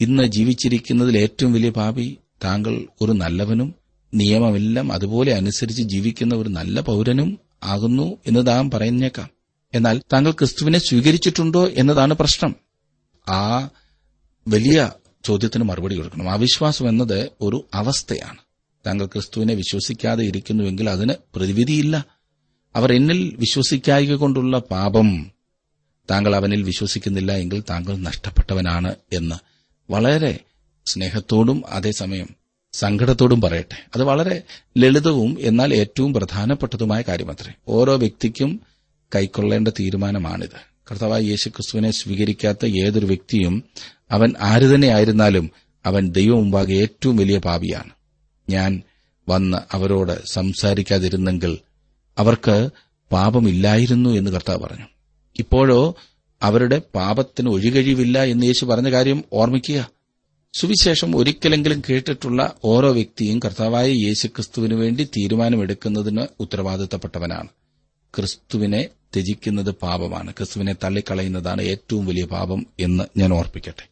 [0.00, 3.74] ഇന്ന് ജീവിച്ചിരിക്കുന്നതിൽ ഏറ്റവും വലിയ പാപി താങ്കൾ ഒരു നല്ലവനും
[4.14, 9.28] നിയമമെല്ലാം അതുപോലെ അനുസരിച്ച് ജീവിക്കുന്ന ഒരു നല്ല പൗരനും ആകുന്നു എന്ന് താൻ പറഞ്ഞേക്കാം
[9.74, 12.56] എന്നാൽ താങ്കൾ ക്രിസ്തുവിനെ സ്വീകരിച്ചിട്ടുണ്ടോ എന്നതാണ് പ്രശ്നം.
[13.28, 13.70] ആ
[14.48, 14.92] വലിയ
[15.24, 16.30] ചോദ്യത്തിന് മറുപടി കൊടുക്കണം.
[16.30, 18.47] അവിശ്വാസം എന്നത് ഒരു അവസ്ഥയാണ്.
[18.88, 22.06] താങ്കൾ ക്രിസ്തുവിനെ വിശ്വസിക്കാതെ ഇരിക്കുന്നുവെങ്കിൽ അതിന് പ്രതിവിധിയില്ല.
[22.76, 25.30] അവർ എന്നിൽ വിശ്വസിക്കായിക കൊണ്ടുള്ള പാപം
[26.10, 29.36] താങ്കൾ അവനിൽ വിശ്വസിക്കുന്നില്ല എങ്കിൽ താങ്കൾ നഷ്ടപ്പെട്ടവനാണ് എന്ന്.
[29.92, 30.38] വളരെ
[30.86, 32.28] സ്നേഹത്തോടും അതേസമയം
[32.72, 33.86] സങ്കടത്തോടും പറയട്ടെ.
[33.94, 34.42] അത് വളരെ
[34.78, 37.52] ലളിതവും എന്നാൽ ഏറ്റവും പ്രധാനപ്പെട്ടതുമായ കാര്യമത്രേ.
[37.68, 38.60] ഓരോ വ്യക്തിക്കും
[39.14, 40.78] കൈക്കൊള്ളേണ്ട തീരുമാനമാണിത്.
[40.90, 43.64] കർത്താവായ യേശു ക്രിസ്തുവിനെ സ്വീകരിക്കാത്ത ഏതൊരു വ്യക്തിയും
[44.10, 45.50] അവൻ ആര് തന്നെയായിരുന്നാലും
[45.86, 47.97] അവൻ ദൈവം മുമ്പാകെ ഏറ്റവും വലിയ പാപിയാണ്.
[48.50, 48.82] ഞാൻ
[49.28, 51.58] വന്ന് അവരോട് സംസാരിക്കാതിരുന്നെങ്കിൽ
[52.18, 52.70] അവർക്ക്
[53.12, 54.84] പാപമില്ലായിരുന്നു എന്ന് കർത്താവ് പറഞ്ഞു.
[55.38, 55.96] ഇപ്പോഴോ
[56.42, 59.90] അവരുടെ പാപത്തിന് ഒഴികഴിവില്ല എന്ന് യേശു പറഞ്ഞ കാര്യം ഓർമ്മിക്കുക.
[60.52, 67.48] സുവിശേഷം ഒരിക്കലെങ്കിലും കേട്ടിട്ടുള്ള ഓരോ വ്യക്തിയും കർത്താവായ യേശുക്രിസ്തുവിനു വേണ്ടി തീരുമാനമെടുക്കുന്നതിന് ഉത്തരവാദിത്തപ്പെട്ടവനാണ്.
[68.16, 70.32] ക്രിസ്തുവിനെ ത്യജിക്കുന്നത് പാപമാണ്.
[70.32, 73.87] ക്രിസ്തുവിനെ തള്ളിക്കളയുന്നതാണ് ഏറ്റവും വലിയ പാപം എന്ന് ഞാൻ ഓർപ്പിക്കട്ടെ.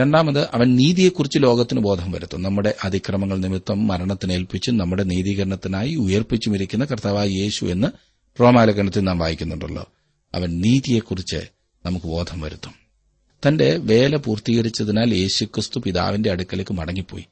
[0.00, 2.42] രണ്ടാമത് അവൻ നീതിയെക്കുറിച്ച് ലോകത്തിന് ബോധം വരുത്തും.
[2.42, 7.88] നമ്മുടെ അതിക്രമങ്ങൾ നിമിത്തം മരണത്തിനേൽപ്പിച്ചും നമ്മുടെ നീതീകരണത്തിനായി ഉയർപ്പിച്ചുമിരിക്കുന്ന കർത്താവായ യേശു എന്ന്
[8.40, 9.92] റോമാലകണത്തിൽ നാം വായിക്കുന്നുണ്ടല്ലോ.
[10.34, 11.40] അവൻ നീതിയെക്കുറിച്ച്
[11.86, 12.74] നമുക്ക് ബോധം വരുത്തും.
[13.46, 17.26] തന്റെ വേല പൂർത്തീകരിച്ചതിനാൽ യേശുക്രിസ്തു പിതാവിന്റെ അടുക്കലേക്ക് മടങ്ങിപ്പോയി.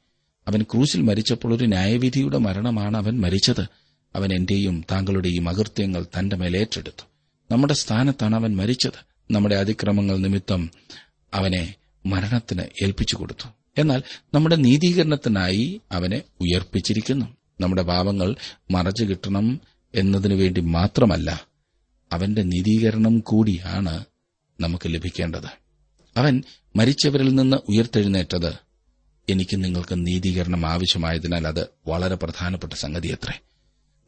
[0.47, 3.61] അവൻ ക്രൂശിൽ മരിച്ചപ്പോൾ ഒരു ന്യായവിധിയുടെ മരണമാണ് അവൻ മരിച്ചത്.
[4.15, 7.03] അവൻ എന്റെയും താങ്കളുടെയും അകൃത്യങ്ങൾ തന്റെ മേലേറ്റെടുത്തു
[7.51, 9.05] നമ്മുടെ സ്ഥാനത്താണ് അവൻ മരിച്ചത്.
[9.31, 10.71] നമ്മുടെ അതിക്രമങ്ങൾ നിമിത്തം
[11.33, 13.47] അവനെ മരണത്തിന് ഏൽപ്പിച്ചു കൊടുത്തു.
[13.77, 14.03] എന്നാൽ
[14.33, 17.25] നമ്മുടെ നീതീകരണത്തിനായി അവനെ ഉയർപ്പിച്ചിരിക്കുന്നു.
[17.61, 18.35] നമ്മുടെ പാപങ്ങൾ
[18.71, 19.61] മറച്ചു കിട്ടണം
[19.95, 21.47] എന്നതിനു വേണ്ടി മാത്രമല്ല
[22.11, 24.05] അവന്റെ നീതീകരണം കൂടിയാണ്
[24.59, 25.61] നമുക്ക് ലഭിക്കേണ്ടത്.
[26.17, 26.43] അവൻ
[26.75, 28.53] മരിച്ചവരിൽ നിന്ന് ഉയർത്തെഴുന്നേറ്റത്
[29.29, 33.39] എനിക്ക് നിങ്ങൾക്ക് നീതീകരണം ആവശ്യമായതിനാൽ അത് വളരെ പ്രധാനപ്പെട്ട സംഗതിയത്രേ.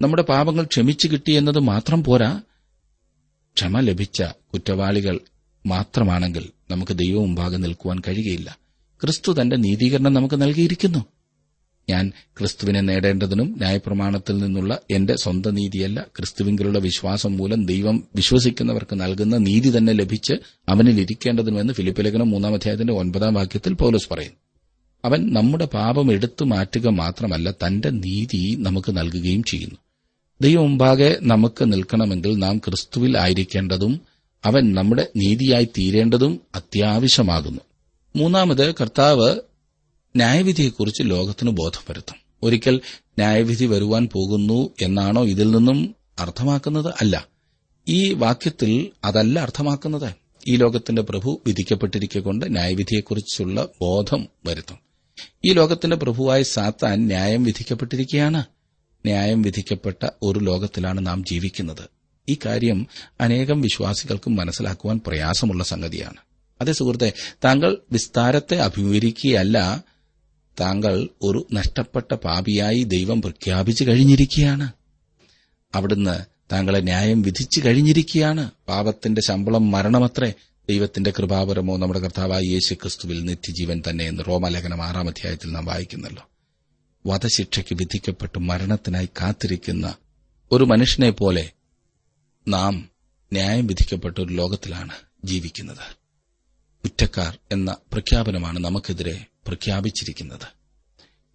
[0.02, 2.42] നമ്മുടെ പാപങ്ങൾ ക്ഷമിച്ചു കിട്ടിയെന്നത് മാത്രം പോരാ.
[3.54, 5.20] ക്ഷമ ലഭിച്ച കുറ്റവാളികൾ
[5.66, 8.58] മാത്രമാണെങ്കിൽ നമുക്ക് ദൈവം മുമ്പാകെ നിൽക്കുവാൻ കഴിയുകയില്ല.
[9.02, 11.06] ക്രിസ്തു തന്റെ നീതീകരണം നമുക്ക് നൽകിയിരിക്കുന്നു.
[11.90, 19.78] ഞാൻ ക്രിസ്തുവിനെ നേടേണ്ടതിനും ന്യായപ്രമാണത്തിൽ നിന്നുള്ള എന്റെ സ്വന്തം നീതിയല്ല ക്രിസ്തുവിങ്കിലുള്ള വിശ്വാസം മൂലം ദൈവം വിശ്വസിക്കുന്നവർക്ക് നൽകുന്ന നീതി
[19.78, 20.34] തന്നെ ലഭിച്ച്
[20.70, 24.38] അവനിൽ ഇരിക്കേണ്ടതിനുമെന്ന് ഫിലിപ്പിലേഖനം മൂന്നാം അധ്യായത്തിന്റെ ഒൻപതാം വാക്യത്തിൽ പൗലോസ് പറയുന്നു.
[25.06, 29.76] അവൻ നമ്മുടെ പാപം എടുത്തു മാറ്റുക മാത്രമല്ല തന്റെ നീതി നമുക്ക് നൽകുകയും ചെയ്യുന്നു.
[30.42, 34.02] ദൈവം മുമ്പാകെ നമുക്ക് നിൽക്കണമെങ്കിൽ നാം ക്രിസ്തുവിൽ ആയിരിക്കേണ്ടതും
[34.46, 37.62] അവൻ നമ്മുടെ നീതിയായി തീരേണ്ടതും അത്യാവശ്യമാകുന്നു.
[38.16, 39.36] മൂന്നാമത് കർത്താവ്
[40.16, 46.94] ന്യായവിധിയെക്കുറിച്ച് ലോകത്തിന് ബോധം വരുത്തും ഒരിക്കൽ ന്യായവിധി വരുവാൻ പോകുന്നു എന്നാണോ ഇതിൽ നിന്നും അർത്ഥമാക്കുന്നത്?
[47.02, 47.28] അല്ല.
[47.88, 50.14] ഈ വാക്യത്തിൽ അതല്ല അർത്ഥമാക്കുന്നത്.
[50.48, 54.80] ഈ ലോകത്തിന്റെ പ്രഭു വിധിക്കപ്പെട്ടിരിക്കൊണ്ട് ന്യായവിധിയെക്കുറിച്ചുള്ള ബോധം വരുത്തും.
[55.46, 58.44] ഈ ലോകത്തിന്റെ പ്രഭുവായ സാത്താൻ ന്യായം വിധിക്കപ്പെട്ടിരിക്കുകയാണ്
[59.06, 62.03] ന്യായം വിധിക്കപ്പെട്ട ഒരു ലോകത്തിലാണ് നാം ജീവിക്കുന്നത്.
[62.30, 62.88] ഈ കാര്യം
[63.22, 66.18] അനേകം വിശ്വാസികൾക്ക് മനസ്സിലാക്കുവാൻ പ്രയാസമുള്ള സംഗതിയാണ്.
[66.62, 67.14] അതേ സുഹൃത്തെ
[67.46, 69.84] താങ്കൾ വിസ്താരത്തെ അഭിമുഖീകരിക്കുകയല്ല
[70.60, 74.72] താങ്കൾ ഒരു നഷ്ടപ്പെട്ട പാപിയായി ദൈവം പ്രഖ്യാപിച്ചു കഴിഞ്ഞിരിക്കുകയാണ്.
[75.76, 76.20] അവിടുന്ന്
[76.52, 78.52] താങ്കളെ ന്യായം വിധിച്ചു കഴിഞ്ഞിരിക്കുകയാണ്.
[78.68, 80.34] പാപത്തിന്റെ ശമ്പളം മരണമത്രേ.
[80.70, 86.30] ദൈവത്തിന്റെ കൃപാപരമോ നമ്മുടെ കർത്താവായ യേശു ക്രിസ്തുവിൽ നിത്യജീവൻ തന്നെ എന്ന് റോമലേഖനം ആറാം അധ്യായത്തിൽ നാം വായിക്കുന്നല്ലോ.
[87.08, 89.96] വധശിക്ഷയ്ക്ക് വിധിക്കപ്പെട്ട് മരണത്തിനായി കാത്തിരിക്കുന്ന
[90.52, 91.52] ഒരു മനുഷ്യനെ പോലെ
[92.48, 92.90] നാം
[93.34, 94.92] ന്യായം വിധിക്കപ്പെട്ട ഒരു ലോകത്തിലാണ്
[95.24, 96.04] ജീവിക്കുന്നത്.
[96.84, 100.48] കുറ്റക്കാർ എന്ന പ്രഖ്യാപനമാണ് നമുക്കെതിരെ പ്രഖ്യാപിച്ചിരിക്കുന്നത്.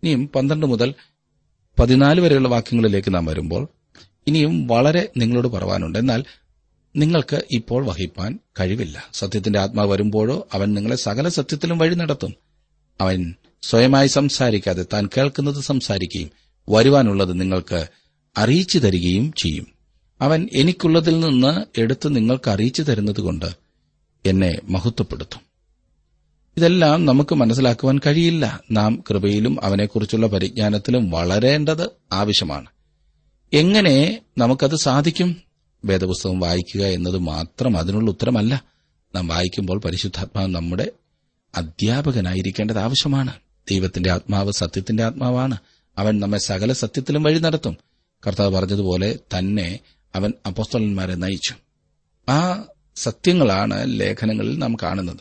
[0.02, 0.94] ഇനിയും പന്ത്രണ്ട് മുതൽ
[1.78, 3.68] പതിനാല് വരെയുള്ള വാക്യങ്ങളിലേക്ക് നാം വരുമ്പോൾ
[4.26, 5.98] ഇനിയും വളരെ നിങ്ങളോട് പറവാനുണ്ട്.
[5.98, 6.24] എന്നാൽ
[6.96, 9.10] നിങ്ങൾക്ക് ഇപ്പോൾ വഹിപ്പാൻ കഴിവില്ല.
[9.12, 12.34] സത്യത്തിന്റെ ആത്മാവ് വരുമ്പോഴോ അവൻ നിങ്ങളെ സകല സത്യത്തിലും വഴി നടത്തും.
[13.00, 16.30] അവൻ സ്വയമായി സംസാരിക്കാതെ താൻ കേൾക്കുന്നത് സംസാരിക്കുകയും
[16.68, 17.86] വരുവാനുള്ളത് നിങ്ങൾക്ക്
[18.36, 19.77] അറിയിച്ചു തരികയും ചെയ്യും.
[20.20, 23.46] അവൻ എനിക്കുള്ളതിൽ നിന്ന് എടുത്ത് നിങ്ങൾക്ക് അറിയിച്ചു തരുന്നതുകൊണ്ട്
[24.26, 25.40] എന്നെ മഹത്വപ്പെടുത്തും.
[26.56, 28.60] ഇതെല്ലാം നമുക്ക് മനസ്സിലാക്കുവാൻ കഴിയില്ല.
[28.70, 32.66] നാം കൃപയിലും അവനെക്കുറിച്ചുള്ള പരിജ്ഞാനത്തിലും വളരേണ്ടത് ആവശ്യമാണ്.
[33.52, 35.36] എങ്ങനെ നമുക്കത് സാധിക്കും?
[35.84, 38.62] വേദപുസ്തകം വായിക്കുക എന്നത് മാത്രം അതിനുള്ള ഉത്തരമല്ല.
[39.14, 40.92] നാം വായിക്കുമ്പോൾ പരിശുദ്ധാത്മാവ് നമ്മുടെ
[41.56, 43.32] അധ്യാപകനായിരിക്കേണ്ടത് ആവശ്യമാണ്.
[43.70, 45.56] ദൈവത്തിന്റെ ആത്മാവ് സത്യത്തിന്റെ ആത്മാവാണ്.
[45.98, 47.76] അവൻ നമ്മെ സകല സത്യത്തിലും വഴി നടത്തും.
[48.26, 49.78] കർത്താവ് പറഞ്ഞതുപോലെ തന്നെ
[50.14, 51.54] അവൻ അപ്പോസ്തലന്മാരെ നയിച്ചു.
[52.30, 52.64] ആ
[52.96, 55.16] സത്യങ്ങളാണ് ലേഖനങ്ങളിൽ നാം കാണുന്നത്.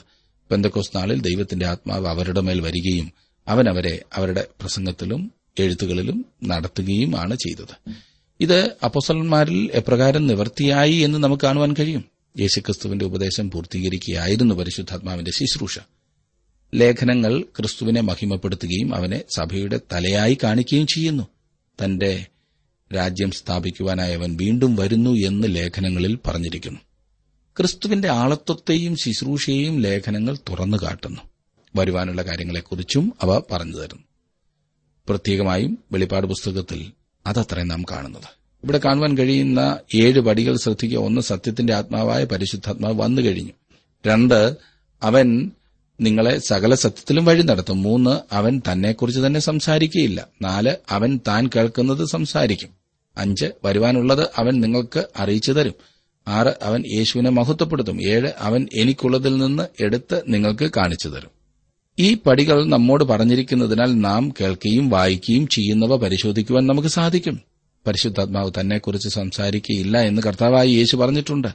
[0.52, 3.12] പെന്തക്കോസ് നാളിൽ ദൈവത്തിന്റെ ആത്മാവ് അവരുടെ മേൽ വരികയും
[3.48, 7.92] അവൻ അവരെ അവരുടെ പ്രസംഗത്തിലും എഴുത്തുകളിലും നടത്തുകയും ആണ് ചെയ്തത്.
[8.40, 12.06] ഇത് അപ്പോസ്തലന്മാരിൽ എപ്രകാരം നിവർത്തിയായി എന്ന് നമുക്ക് കാണുവാൻ കഴിയും?
[12.40, 15.80] യേശുക്രിസ്തുവിന്റെ ഉപദേശം പൂർത്തീകരിക്കുകയായിരുന്നു പരിശുദ്ധാത്മാവിന്റെ ശുശ്രൂഷ.
[16.76, 21.28] ലേഖനങ്ങൾ ക്രിസ്തുവിനെ മഹിമപ്പെടുത്തുകയും അവനെ സഭയുടെ തലയായി കാണിക്കുകയും ചെയ്യുന്നു.
[21.84, 22.26] തന്റെ
[22.96, 26.80] രാജ്യം സ്ഥാപിക്കുവാനായി അവൻ വീണ്ടും വരുന്നു എന്ന് ലേഖനങ്ങളിൽ പറഞ്ഞിരിക്കുന്നു.
[27.58, 31.22] ക്രിസ്തുവിന്റെ ആളത്വത്തെയും ശുശ്രൂഷയെയും ലേഖനങ്ങൾ തുറന്നു കാട്ടുന്നു.
[31.76, 34.04] വരുവാനുള്ള കാര്യങ്ങളെക്കുറിച്ചും അവ പറഞ്ഞു തരുന്നു.
[35.10, 36.92] പ്രത്യേകമായും വെളിപ്പാട് പുസ്തകത്തിൽ
[37.28, 38.38] അതത്രേ നാം കാണുന്നത്.
[38.64, 41.00] ഇവിടെ കാണുവാൻ കഴിയുന്ന ഏഴ് പടികൾ ശ്രദ്ധിക്കുക.
[41.00, 43.52] ഒന്ന് സത്യത്തിന്റെ ആത്മാവായ പരിശുദ്ധാത്മാവ് വന്നു കഴിഞ്ഞു.
[44.08, 44.56] രണ്ട്
[45.04, 45.52] അവൻ
[46.02, 47.82] നിങ്ങളെ സകല സത്യത്തിലും വഴി നടത്തും.
[47.82, 50.28] മൂന്ന് അവൻ തന്നെക്കുറിച്ച് തന്നെ സംസാരിക്കുകയില്ല.
[50.42, 52.77] നാല് അവൻ താൻ കേൾക്കുന്നത് സംസാരിക്കും.
[53.18, 55.74] അഞ്ച് വരുവാനുള്ളത് അവൻ നിങ്ങൾക്ക് അറിയിച്ചു തരും.
[56.28, 58.10] ആറ് അവൻ യേശുവിനെ മഹത്വപ്പെടുത്തും.
[58.10, 61.38] ഏഴ് അവൻ എനിക്കുള്ളതിൽ നിന്ന് എടുത്ത് നിങ്ങൾക്ക് കാണിച്ചു തരും.
[62.00, 67.40] ഈ പടികൾ നമ്മോട് പറഞ്ഞിരിക്കുന്നതിനാൽ നാം കേൾക്കുകയും വായിക്കുകയും ചെയ്യുന്നവ പരിശോധിക്കുവാൻ നമുക്ക് സാധിക്കും.
[67.88, 71.48] പരിശുദ്ധാത്മാവ് തന്നെക്കുറിച്ച് സംസാരിക്കുകയില്ല എന്ന് കർത്താവായി യേശു പറഞ്ഞിട്ടുണ്ട്.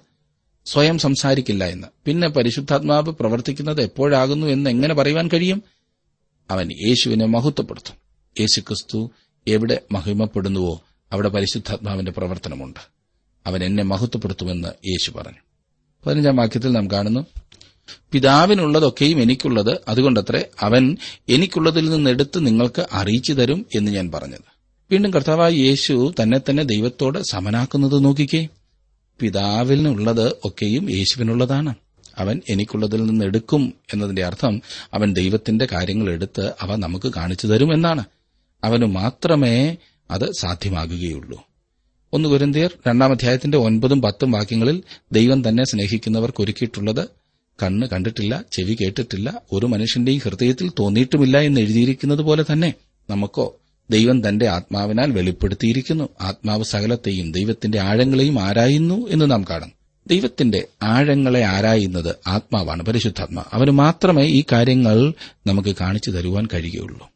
[0.67, 1.89] സ്വയം സംസാരിക്കില്ല എന്ന്.
[2.05, 5.63] പിന്നെ പരിശുദ്ധാത്മാവ് പ്രവർത്തിക്കുന്നത് എപ്പോഴാകുന്നു എന്ന് എങ്ങനെ പറയുവാൻ കഴിയും?
[6.51, 7.95] അവൻ യേശുവിനെ മഹത്വപ്പെടുത്തും.
[8.41, 9.11] യേശുക്രിസ്തു
[9.49, 12.81] എവിടെ മഹിമപ്പെടുന്നുവോ അവിടെ പരിശുദ്ധാത്മാവിന്റെ പ്രവർത്തനമുണ്ട്.
[13.47, 15.39] അവൻ എന്നെ മഹത്വപ്പെടുത്തുമെന്ന് യേശു പറഞ്ഞു.
[16.07, 17.27] പതിനഞ്ചാം വാക്യത്തിൽ നാം കാണുന്നു
[18.13, 20.97] പിതാവിനുള്ളതൊക്കെയും എനിക്കുള്ളത് അതുകൊണ്ടത്രേ അവൻ
[21.29, 24.53] എനിക്കുള്ളതിൽ നിന്നെടുത്ത് നിങ്ങൾക്ക് അറിയിച്ചു തരും എന്ന് ഞാൻ പറഞ്ഞത്.
[24.91, 28.49] വീണ്ടും കർത്താവായ യേശു തന്നെ തന്നെ ദൈവത്തോട് സമനാക്കുന്നത് നോക്കിക്കേ
[29.21, 31.75] പിതാവിനുള്ളത് ഒക്കെയും യേശുവിനുള്ളതാണ്.
[32.19, 34.63] അവൻ എനിക്കുള്ളതിൽ നിന്ന് എടുക്കും എന്നതിന്റെ അർത്ഥം
[34.95, 38.05] അവൻ ദൈവത്തിന്റെ കാര്യങ്ങൾ എടുത്ത് അവ നമുക്ക് കാണിച്ചു തരും എന്നാണ്.
[38.65, 39.77] അവന് മാത്രമേ
[40.11, 41.47] അത് സാധ്യമാകുകയുള്ളൂ.
[42.13, 47.09] ഒന്ന് കുരന്തിയർ രണ്ടാം അധ്യായത്തിന്റെ ഒൻപതും പത്തും വാക്യങ്ങളിൽ ദൈവം തന്നെ സ്നേഹിക്കുന്നവർക്ക് ഒരുക്കിയിട്ടുള്ളത്
[47.63, 52.75] കണ്ണ് കണ്ടിട്ടില്ല ചെവി കേട്ടിട്ടില്ല ഒരു മനുഷ്യന്റെയും ഹൃദയത്തിൽ തോന്നിയിട്ടുമില്ല എന്ന് എഴുതിയിരിക്കുന്നത് പോലെ തന്നെ
[53.11, 53.59] നമുക്കോ
[53.91, 56.09] ദൈവം തന്റെ ആത്മാവിനാൽ വെളിപ്പെടുത്തിയിരിക്കുന്നു.
[56.21, 59.73] ആത്മാവ് സകലത്തെയും ദൈവത്തിന്റെ ആഴങ്ങളെയും ആരായുന്നു എന്ന് നാം കാണും.
[60.07, 63.45] ദൈവത്തിന്റെ ആഴങ്ങളെ ആരായുന്നത് ആത്മാവാണ് പരിശുദ്ധാത്മാ.
[63.53, 65.15] അവന് മാത്രമേ ഈ കാര്യങ്ങൾ
[65.47, 67.12] നമുക്ക് കാണിച്ചു തരുവാൻ കഴിയുകയുള്ളൂ.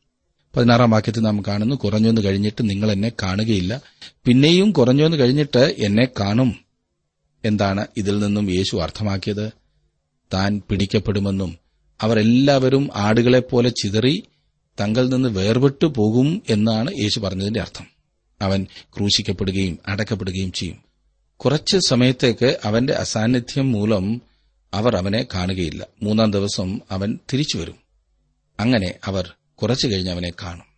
[0.56, 3.80] പതിനാറാം വാക്യത്തിൽ നാം കാണുന്നു കുറഞ്ഞൊന്ന് കഴിഞ്ഞിട്ട് നിങ്ങൾ എന്നെ കാണുകയില്ല.
[4.24, 6.56] പിന്നെയും കുറഞ്ഞൊന്ന് കഴിഞ്ഞിട്ട് എന്നെ കാണും.
[7.44, 9.52] എന്താണ് ഇതിൽ നിന്നും യേശു അർത്ഥമാക്കിയത്?
[10.34, 11.58] താൻ പിടിക്കപ്പെടുമെന്നും
[12.00, 14.22] അവരെല്ലാവരും ആടുകളെ പോലെ ചിതറി
[14.80, 17.86] തങ്ങൾ നിന്ന് വേർപെട്ടു പോകും എന്നാണ് യേശു പറഞ്ഞതിന്റെ അർത്ഥം.
[18.42, 18.66] അവൻ
[18.96, 20.76] ക്രൂശിക്കപ്പെടുകയും അടക്കപ്പെടുകയും ചെയ്യും.
[21.36, 24.22] കുറച്ച് സമയത്തേക്ക് അവന്റെ അസാന്നിധ്യം മൂലം
[24.74, 25.86] അവർ അവനെ കാണുകയില്ല.
[26.02, 27.74] മൂന്നാം ദിവസം അവൻ തിരിച്ചുവരും
[28.60, 30.76] അങ്ങനെ അവർ കുറച്ചു കഴിഞ്ഞ് അവനെ കാണും.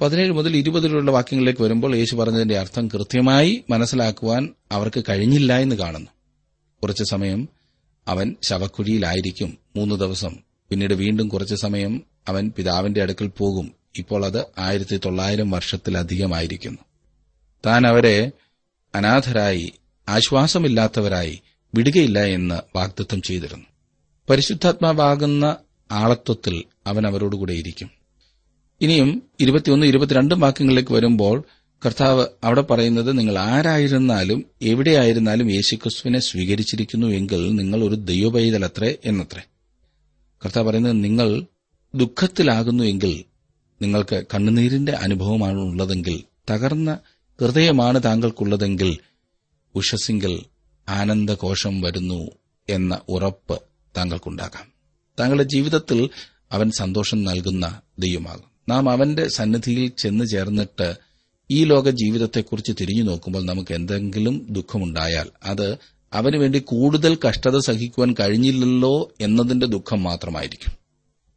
[0.00, 6.10] പതിനേഴ് മുതൽ ഇരുപതിലുള്ള വാക്യങ്ങളിലേക്ക് വരുമ്പോൾ യേശു പറഞ്ഞതിന്റെ അർത്ഥം കൃത്യമായി മനസ്സിലാക്കുവാൻ അവർക്ക് കഴിഞ്ഞില്ല എന്ന് കാണുന്നു.
[6.82, 7.48] കുറച്ചു സമയം
[8.08, 9.58] അവൻ ശവക്കുഴിയിലായിരിക്കും.
[9.76, 10.36] മൂന്ന് ദിവസം.
[10.70, 13.72] പിന്നീട് വീണ്ടും കുറച്ചു സമയം അവൻ പിതാവിന്റെ അടുക്കൽ പോകും.
[13.98, 16.78] ഇപ്പോൾ അത് ആയിരത്തി തൊള്ളായിരം വർഷത്തിലധികമായിരിക്കുന്നു.
[17.66, 18.32] താൻ അവരെ
[18.94, 19.72] അനാഥരായി
[20.08, 21.42] ആശ്വാസമില്ലാത്തവരായി
[21.74, 23.66] വിടുകയില്ല എന്ന് വാഗ്ദത്തം ചെയ്തിരുന്നു.
[24.30, 25.56] പരിശുദ്ധാത്മാവാകുന്ന
[25.90, 27.99] ആളത്വത്തിൽ അവൻ അവരോടുകൂടെ ഇരിക്കും.
[28.80, 31.44] ഇനിയും ഇരുപത്തിയൊന്ന് ഇരുപത്തിരണ്ടും വാക്യങ്ങളിലേക്ക് വരുമ്പോൾ
[31.86, 39.42] കർത്താവ് അവിടെ പറയുന്നത് നിങ്ങൾ ആരായിരുന്നാലും എവിടെയായിരുന്നാലും യേശുക്രിസ്തുവിനെ സ്വീകരിച്ചിരിക്കുന്നു എങ്കിൽ നിങ്ങൾ ഒരു ദൈവപൈതലത്രേ എന്നത്രേ.
[40.44, 41.44] കർത്താവ് പറയുന്നത് നിങ്ങൾ
[41.94, 43.24] ദുഃഖത്തിലാകുന്നു എങ്കിൽ
[43.82, 46.98] നിങ്ങൾക്ക് കണ്ണുനീരിന്റെ അനുഭവമാണ് ഉള്ളതെങ്കിൽ തകർന്ന
[47.40, 48.98] ഹൃദയമാണ് താങ്കൾക്കുള്ളതെങ്കിൽ
[49.74, 50.42] ഉഷസിങ്കിൽ
[50.88, 52.30] ആനന്ദകോശം വരുന്നു
[52.68, 53.62] എന്ന ഉറപ്പ്
[53.96, 54.72] താങ്കൾക്കുണ്ടാകാം.
[55.20, 56.10] താങ്കളുടെ ജീവിതത്തിൽ
[56.52, 58.49] അവൻ സന്തോഷം നൽകുന്ന ദൈവമാകും.
[58.70, 60.94] നാം അവന്റെ സന്നിധിയിൽ ചെന്ന് ചേർന്നിട്ട്
[61.50, 65.78] ഈ ലോക ജീവിതത്തെക്കുറിച്ച് തിരിഞ്ഞു നോക്കുമ്പോൾ നമുക്ക് എന്തെങ്കിലും ദുഃഖമുണ്ടായാൽ അത്
[66.12, 70.80] അവന് വേണ്ടി കൂടുതൽ കഷ്ടത സഹിക്കുവാൻ കഴിഞ്ഞില്ലല്ലോ എന്നതിന്റെ ദുഃഖം മാത്രമായിരിക്കും.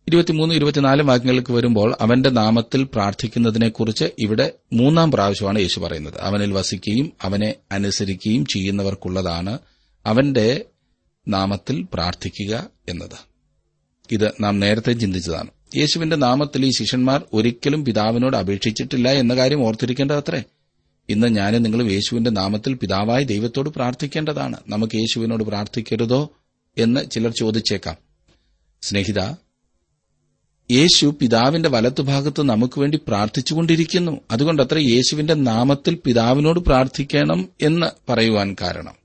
[0.07, 6.13] ഇരുപത്തിമൂന്ന് ഇരുപത്തിനാല് വാക്യങ്ങൾക്ക് വരുമ്പോൾ അവന്റെ നാമത്തിൽ പ്രാർത്ഥിക്കുന്നതിനെക്കുറിച്ച് ഇവിടെ മൂന്നാം പ്രാവശ്യമാണ് യേശു പറയുന്നത്.
[6.21, 9.59] അവനിൽ വസിക്കുകയും അവനെ അനുസരിക്കുകയും ചെയ്യുന്നവർക്കുള്ളതാണ്
[10.05, 10.65] അവന്റെ
[11.27, 13.17] നാമത്തിൽ പ്രാർത്ഥിക്കുക എന്നത്.
[14.11, 15.47] ഇത് നാം നേരത്തെ ചിന്തിച്ചതാണ്.
[15.75, 20.43] യേശുവിന്റെ നാമത്തിൽ ഈ ശിഷ്യന്മാർ ഒരിക്കലും പിതാവിനോട് അപേക്ഷിച്ചിട്ടില്ല എന്ന കാര്യം ഓർത്തിരിക്കേണ്ടതത്രേ.
[21.09, 24.57] ഇന്ന് ഞാനും നിങ്ങളും യേശുവിന്റെ നാമത്തിൽ പിതാവായി ദൈവത്തോട് പ്രാർത്ഥിക്കേണ്ടതാണ്.
[24.67, 26.31] നമുക്ക് യേശുവിനോട് പ്രാർത്ഥിക്കരുതോ
[26.77, 27.95] എന്ന് ചിലർ ചോദിച്ചേക്കാം.
[28.81, 29.19] സ്നേഹിത
[30.71, 34.21] യേശു പിതാവിന്റെ വലത്തുഭാഗത്ത് നമുക്ക് വേണ്ടി പ്രാർത്ഥിച്ചുകൊണ്ടിരിക്കുന്നു.
[34.31, 39.02] അതുകൊണ്ടത്ര യേശുവിന്റെ നാമത്തിൽ പിതാവിനോട് പ്രാർത്ഥിക്കണം എന്ന് പറയുവാൻ കാരണം.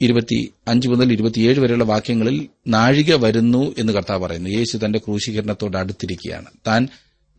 [0.00, 4.50] ഇരുപത്തി അഞ്ച് മുതൽ ഇരുപത്തിയേഴ് വരെയുള്ള വാക്യങ്ങളിൽ നാഴിക വരുന്നു എന്ന് കർത്താവ് പറയുന്നു.
[4.50, 6.46] യേശു തന്റെ ക്രൂശീകരണത്തോട് അടുത്തിരിക്കുകയാണ്.
[6.66, 6.88] താൻ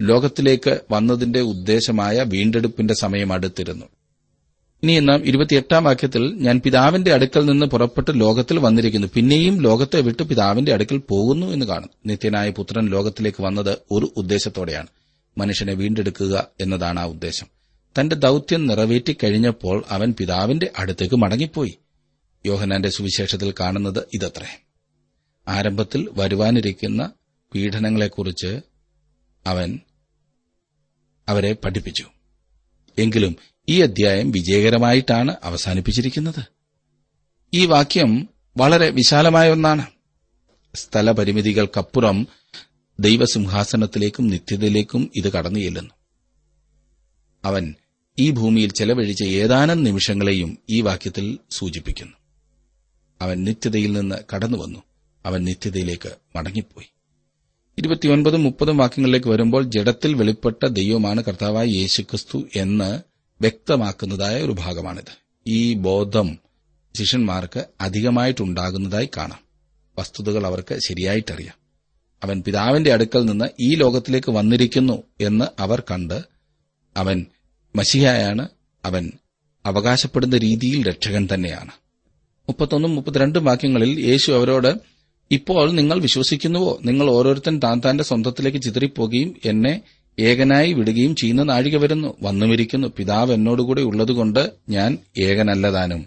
[0.02, 3.86] ലോകത്തിലേക്ക് വന്നതിന്റെ ഉദ്ദേശമായ വീണ്ടെടുപ്പിന്റെ സമയം അടുത്തിരുന്നു.
[4.84, 9.08] ഇനി നാം ഇരുപത്തിയെട്ടാം വാക്യത്തിൽ ഞാൻ പിതാവിന്റെ അടുക്കൽ നിന്ന് പുറപ്പെട്ട് ലോകത്തിൽ വന്നിരിക്കുന്നു.
[9.14, 14.88] പിന്നെയും ലോകത്തെ വിട്ട് പിതാവിന്റെ അടുക്കൽ പോകുന്നു എന്ന് കാണും നിത്യനായ പുത്രൻ ലോകത്തിലേക്ക് വന്നത് ഒരു ഉദ്ദേശത്തോടെയാണ്.
[15.38, 17.48] മനുഷ്യനെ വീണ്ടെടുക്കുക എന്നതാണ് ആ ഉദ്ദേശം.
[18.00, 21.78] തന്റെ ദൌത്യം നിറവേറ്റി കഴിഞ്ഞപ്പോൾ അവൻ പിതാവിന്റെ അടുത്തേക്ക് മടങ്ങിപ്പോയി.
[22.48, 24.64] യോഹനാന്റെ സുവിശേഷത്തിൽ കാണുന്നത് ഇതത്രേ.
[25.48, 27.12] ആരംഭത്തിൽ വരുവാനിരിക്കുന്ന
[27.56, 28.62] പീഡനങ്ങളെക്കുറിച്ച്
[29.46, 29.80] അവൻ
[31.28, 32.06] അവരെ പഠിപ്പിച്ചു.
[32.98, 33.36] എങ്കിലും
[33.70, 36.44] ഈ അധ്യായം വിജയകരമായിട്ടാണ് അവസാനിപ്പിച്ചിരിക്കുന്നത്.
[37.54, 39.86] ഈ വാക്യം വളരെ വിശാലമായ ഒന്നാണ്.
[40.76, 42.28] സ്ഥലപരിമിതികൾക്കപ്പുറം
[43.00, 45.94] ദൈവസിംഹാസനത്തിലേക്കും നിത്യതയിലേക്കും ഇത് കടന്നു ചെല്ലുന്നു.
[47.46, 47.76] അവൻ
[48.20, 52.17] ഈ ഭൂമിയിൽ ചെലവഴിച്ച ഏതാനും നിമിഷങ്ങളെയും ഈ വാക്യത്തിൽ സൂചിപ്പിക്കുന്നു.
[53.22, 54.80] അവൻ നിത്യതയിൽ നിന്ന് കടന്നുവന്നു.
[55.26, 56.92] അവൻ നിത്യതയിലേക്ക് മടങ്ങിപ്പോയി.
[57.78, 63.00] ഇരുപത്തിയൊൻപതും മുപ്പതും വാക്യങ്ങളിലേക്ക് വരുമ്പോൾ ജഡത്തിൽ വെളിപ്പെട്ട ദൈവമാണ് കർത്താവായ യേശുക്രിസ്തു എന്ന്
[63.42, 65.18] വ്യക്തമാക്കുന്നതായ ഒരു ഭാഗമാണിത്.
[65.48, 66.40] ഈ ബോധം
[66.96, 69.40] ശിഷ്യന്മാർക്ക് അധികമായിട്ടുണ്ടാകുന്നതായി കാണാം.
[70.00, 71.56] വസ്തുതകൾ അവർക്ക് ശരിയായിട്ടറിയാം.
[72.24, 76.22] അവൻ പിതാവിന്റെ അടുക്കൽ നിന്ന് ഈ ലോകത്തിലേക്ക് വന്നിരിക്കുന്നു എന്ന് അവർ കണ്ട്
[76.98, 77.26] അവൻ
[77.76, 78.48] മഷിയായാണ്
[78.86, 79.12] അവൻ
[79.66, 81.72] അവകാശപ്പെടുന്ന രീതിയിൽ രക്ഷകൻ തന്നെയാണ്.
[82.50, 84.98] മുപ്പത്തൊന്നും മുപ്പത്തിരണ്ടും വാക്യങ്ങളിൽ യേശു അവരോട്
[85.32, 86.80] ഇപ്പോൾ നിങ്ങൾ വിശ്വസിക്കുന്നുവോ?
[86.86, 89.82] നിങ്ങൾ ഓരോരുത്തൻ താൻ താന്റെ സ്വന്തത്തിലേക്ക് ചിതറിപ്പോകുകയും എന്നെ
[90.20, 92.14] ഏകനായി വിടുകയും ചെയ്യുന്ന നാഴിക വരുന്നു.
[92.22, 92.88] വന്നുമിരിക്കുന്നു.
[92.98, 96.06] പിതാവ് എന്നോടുകൂടെ ഉള്ളതുകൊണ്ട് ഞാൻ ഏകനല്ലതാനും.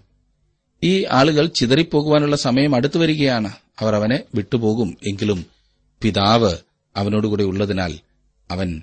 [0.83, 3.53] ഈ ആളുകൾ ചിതറിപ്പോകുവാനുള്ള സമയം അടുത്തു വരികയാണ്.
[3.81, 4.96] അവർ അവനെ വിട്ടുപോകും.
[5.09, 5.46] എങ്കിലും
[6.03, 6.55] പിതാവ്
[6.96, 7.98] അവനോടുകൂടെ ഉള്ളതിനാൽ
[8.50, 8.83] അവൻ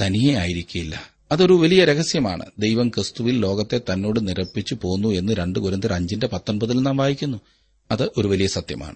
[0.00, 1.09] തനിയെ ആയിരിക്കില്ല.
[1.30, 2.46] അതൊരു വലിയ രഹസ്യമാണ്.
[2.58, 7.40] ദൈവം ക്രിസ്തുവിൽ ലോകത്തെ തന്നോട് നിരപ്പിച്ചു പോന്നു എന്ന് രണ്ട് ഗുരുന്തർ അഞ്ചിന്റെ പത്തൊൻപതിൽ നാം വായിക്കുന്നു.
[7.90, 8.94] അത് ഒരു വലിയ സത്യമാണ്.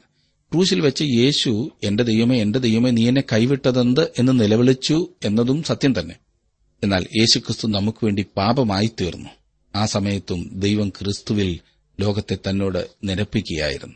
[0.52, 6.16] ക്രൂശിൽ വെച്ച് യേശു എന്റെ ദൈവമേ എന്റെ ദൈവമേ നീ എന്നെ കൈവിട്ടതെന്ത് എന്ന് നിലവിളിച്ചു എന്നതും സത്യം തന്നെ.
[6.82, 9.28] എന്നാൽ യേശു ക്രിസ്തു നമുക്ക് വേണ്ടി പാപമായി തീർന്നു
[9.74, 11.60] ആ സമയത്തും ദൈവം ക്രിസ്തുവിൽ
[12.00, 13.94] ലോകത്തെ തന്നോട് നിരപ്പിക്കുകയായിരുന്നു.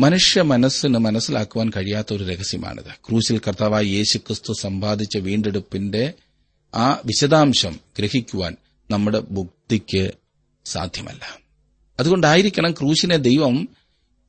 [0.00, 2.84] മനുഷ്യ മനസ്സിന് മനസ്സിലാക്കുവാൻ കഴിയാത്ത ഒരു രഹസ്യമാണിത്.
[2.84, 6.12] ക്രൂശിൽ കർത്താവായ യേശു ക്രിസ്തു സമ്പാദിച്ച വീണ്ടെടുപ്പിന്റെ
[6.74, 8.56] ആ വിശദാംശം ഗ്രഹിക്കുവാൻ
[8.90, 10.12] നമ്മുടെ ബുദ്ധിക്ക്
[10.64, 11.38] സാധ്യമല്ല.
[12.00, 13.68] അതുകൊണ്ടായിരിക്കണം ക്രൂശിനെ ദൈവം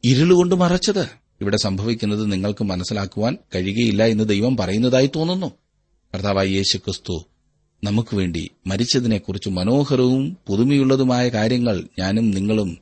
[0.04, 1.10] ഇരുളുകൊണ്ട് മറച്ചത്.
[1.41, 5.52] ഇവിടെ സംഭവിക്കുന്നത് നിങ്ങൾക്ക് മനസ്സിലാക്കുവാൻ കഴിയുകയില്ല എന്ന് ദൈവം പറയുന്നതായി തോന്നുന്നു.
[6.15, 7.26] കർത്താവായി യേശു ക്രിസ്തു
[7.84, 12.78] നമുക്ക് വേണ്ടി മരിച്ചതിനെക്കുറിച്ച് മനോഹരവും പുതുമയുള്ളതുമായ കാര്യങ്ങൾ ഞാനും നിങ്ങളും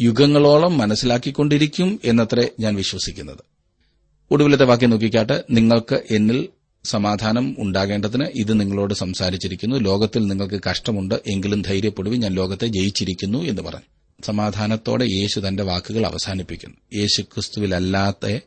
[0.00, 3.38] യുഗങ്ങളോളം മനസ്സിലാക്കിക്കൊണ്ടിരിക്കും എന്നത്രേ ഞാൻ വിശ്വസിക്കുന്നത്.
[4.30, 6.48] ഒടുവിലത്തെ വാക്യം നോക്കിക്കാട്ട് നിങ്ങൾക്ക് എന്നിൽ
[6.86, 9.76] സമാധാനം ഉണ്ടാകേണ്ടതിന് ഇത് നിങ്ങളോട് സംസാരിച്ചിരിക്കുന്നു.
[9.76, 14.22] ലോകത്തിൽ നിങ്ങൾക്ക് കഷ്ടമുണ്ട് എങ്കിലും ധൈര്യപ്പെടുവി ഞാൻ ലോകത്തെ ജയിച്ചിരിക്കുന്നു എന്ന് പറഞ്ഞു.
[14.26, 17.00] സമാധാനത്തോടെ യേശു തന്റെ വാക്കുകൾ അവസാനിപ്പിക്കുന്നു.
[17.00, 18.38] യേശു ക്രിസ്തുവിലല്ലാത്ത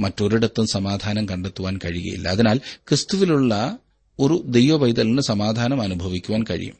[0.00, 2.28] മറ്റൊരിടത്തും സമാധാനം കണ്ടെത്തുവാൻ കഴിയുകയില്ല.
[2.28, 3.78] അതിനാൽ ക്രിസ്തുവിലുള്ള
[4.18, 6.74] ഒരു ദൈവപൈതലിന് സമാധാനം അനുഭവിക്കുവാൻ കഴിയും.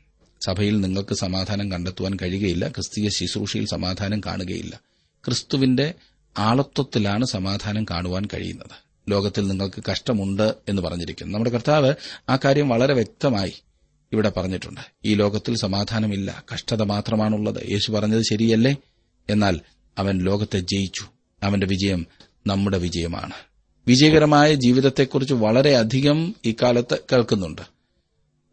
[0.46, 2.68] സഭയിൽ നിങ്ങൾക്ക് സമാധാനം കണ്ടെത്തുവാൻ കഴിയുകയില്ല.
[2.68, 4.80] ക്രിസ്തീയ ശുശ്രൂഷയിൽ സമാധാനം കാണുകയില്ല.
[5.24, 5.94] ക്രിസ്തുവിന്റെ
[6.38, 8.87] ആളത്വത്തിലാണ് സമാധാനം കാണുവാൻ കഴിയുന്നത്.
[9.08, 11.32] ലോകത്തിൽ നിങ്ങൾക്ക് കഷ്ടമുണ്ട് എന്ന് പറഞ്ഞിരിക്കുന്നു.
[11.32, 11.94] നമ്മുടെ കർത്താവ്
[12.28, 13.52] ആ കാര്യം വളരെ വ്യക്തമായി
[14.12, 14.80] ഇവിടെ പറഞ്ഞിട്ടുണ്ട്.
[15.04, 16.44] ഈ ലോകത്തിൽ സമാധാനമില്ല.
[16.54, 17.70] കഷ്ടത മാത്രമാണുള്ളത്.
[17.70, 18.76] യേശു പറഞ്ഞത് ശരിയല്ലേ?
[19.30, 19.60] എന്നാൽ
[19.98, 21.04] അവൻ ലോകത്തെ ജയിച്ചു.
[21.42, 22.06] അവന്റെ വിജയം
[22.46, 23.32] നമ്മുടെ വിജയമാണ്.
[23.86, 27.62] വിജയകരമായ ജീവിതത്തെക്കുറിച്ച് വളരെയധികം ഇക്കാലത്ത് കേൾക്കുന്നുണ്ട്.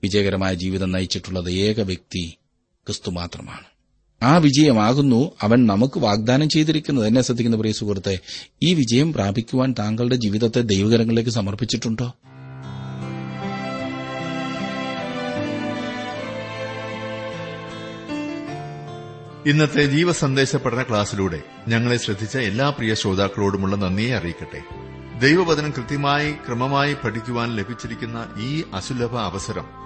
[0.04, 2.38] വിജയകരമായ ജീവിതം നയിച്ചിട്ടുള്ളത് ഏക വ്യക്തി
[2.86, 3.75] ക്രിസ്തു മാത്രമാണ്.
[4.22, 5.32] ആ വിജയമാകുന്നു.
[5.42, 7.08] അവൻ നമുക്ക് വാഗ്ദാനം ചെയ്തിരിക്കുന്നത്.
[7.08, 8.20] എന്നെ ശ്രദ്ധിക്കുന്ന പ്രിയ സുഹൃത്തെ
[8.64, 12.14] ഈ വിജയം പ്രാപിക്കുവാൻ താങ്കളുടെ ജീവിതത്തെ ദൈവകരങ്ങളിലേക്ക് സമർപ്പിച്ചിട്ടുണ്ടോ?
[19.48, 24.62] ഇന്നത്തെ ജീവസന്ദേശ പഠന ക്ലാസ്സിലൂടെ ഞങ്ങളെ ശ്രദ്ധിച്ച എല്ലാ പ്രിയ ശ്രോതാക്കളോടുമുള്ള നന്ദിയെ അറിയിക്കട്ടെ.
[25.20, 29.85] ദൈവവചനം കൃത്യമായി ക്രമമായി പഠിക്കുവാൻ ലഭിച്ചിരിക്കുന്ന ഈ അസുലഭ അവസരം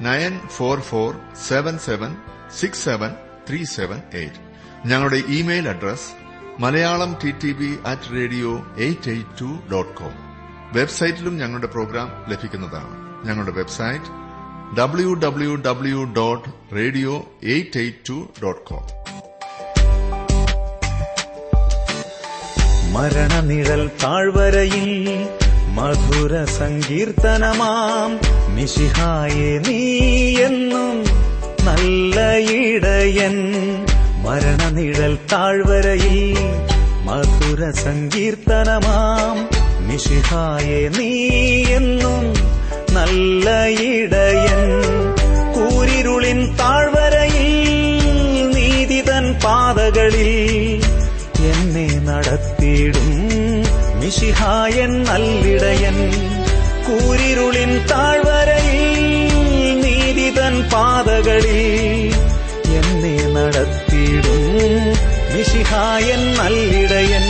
[0.00, 1.14] nine four four
[1.48, 2.16] seven seven
[2.60, 3.10] six seven
[3.48, 4.36] three seven eight.
[4.86, 6.08] ഞങ്ങളുടെ email address
[6.58, 10.14] Malayalam T T B at radio eight eight two dot com.
[10.72, 13.26] വെബ്സൈറ്റിലും ഞങ്ങളുടെ പ്രോഗ്രാം ലഭിക്കുന്നതാണ്.
[13.26, 14.04] ഞങ്ങളുടെ website
[14.78, 18.82] W W W dot radio eight eight two dot com.
[22.92, 25.28] മരണനിഴൽ താഴ്വരയിൽ
[25.70, 28.20] മധുര സങ്കീർത്തനമാം.
[28.56, 29.98] മിശിഹായെ നീ
[30.36, 31.04] എന്നും
[31.66, 33.52] നല്ല ഇടയൻ.
[34.22, 36.36] മരണനിഴൽ താഴ്വരയിൽ
[37.04, 39.48] മധുര സങ്കീർത്തനമാം.
[39.88, 41.28] മിശിഹായെ നീ
[41.64, 42.34] എന്നും
[42.94, 44.82] നല്ല ഇടയൻ.
[45.54, 47.70] കൂരിരുളിൻ താഴ്വരയിൽ
[48.50, 50.80] നീതിതൻ പാതകളിൽ
[51.38, 53.49] എന്നെ നടത്തിയിടും.
[54.10, 56.10] മിശിഹായൻ നല്ലിടയൻ
[56.86, 58.94] കൂരിരുളിൻ താഴ്വരയിൽ
[59.80, 62.14] നീതിതൻ പാതകളിൽ
[62.66, 64.42] എന്നെ നടത്തിയിടും.
[65.36, 67.22] മിശിഹായൻ നല്ലിടയൻ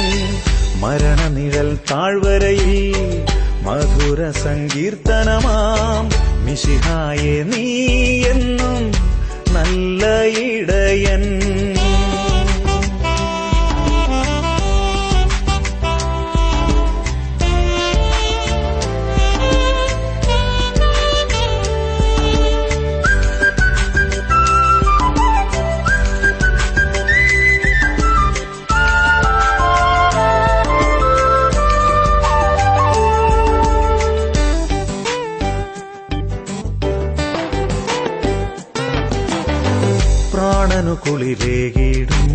[0.81, 2.95] മരണനിഴൽ താഴ്വരയിൽ
[3.63, 6.11] മധുര സങ്കീർത്തനമാം.
[6.47, 7.85] മിശിഹായെ നീ
[8.25, 8.93] എന്നും
[9.55, 11.41] നല്ല ഇടയൻ.
[41.21, 42.29] കുളിരേകിടും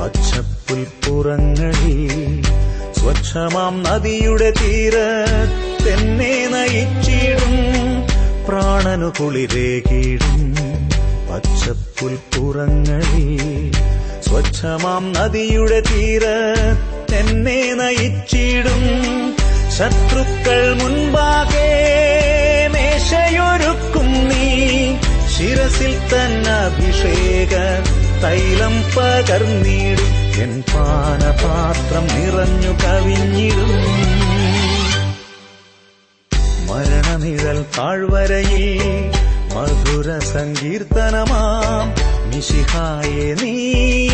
[0.00, 2.42] പച്ചപ്പുൽപ്പുറങ്ങളിൽ
[2.98, 7.54] സ്വച്ഛമാം നദിയുടെ തീരത്തെന്നെ നയിച്ചിടും.
[8.48, 10.54] പ്രാണനു കുളിരേകിടും.
[11.30, 13.72] പച്ചപ്പുൽപ്പുറങ്ങളിൽ
[14.28, 18.82] സ്വച്ഛമാം നദിയുടെ തീരത്തെന്നെ നയിച്ചിടും.
[19.78, 21.70] ശത്രുക്കൾ മുൻപാകെ
[25.40, 27.54] ശിരസിൽ തന്നെ അഭിഷേക
[28.22, 30.40] തൈലം പകർന്നിടും.
[30.42, 33.70] എൻ പാനപാത്രം നിറഞ്ഞു കവിഞ്ഞിടും.
[36.66, 39.10] മരണനിഴൽ താഴ്വരയിൽ
[39.54, 42.10] മധുര സങ്കീർത്തനമാം.
[42.30, 44.09] നിശിഹായേ നീ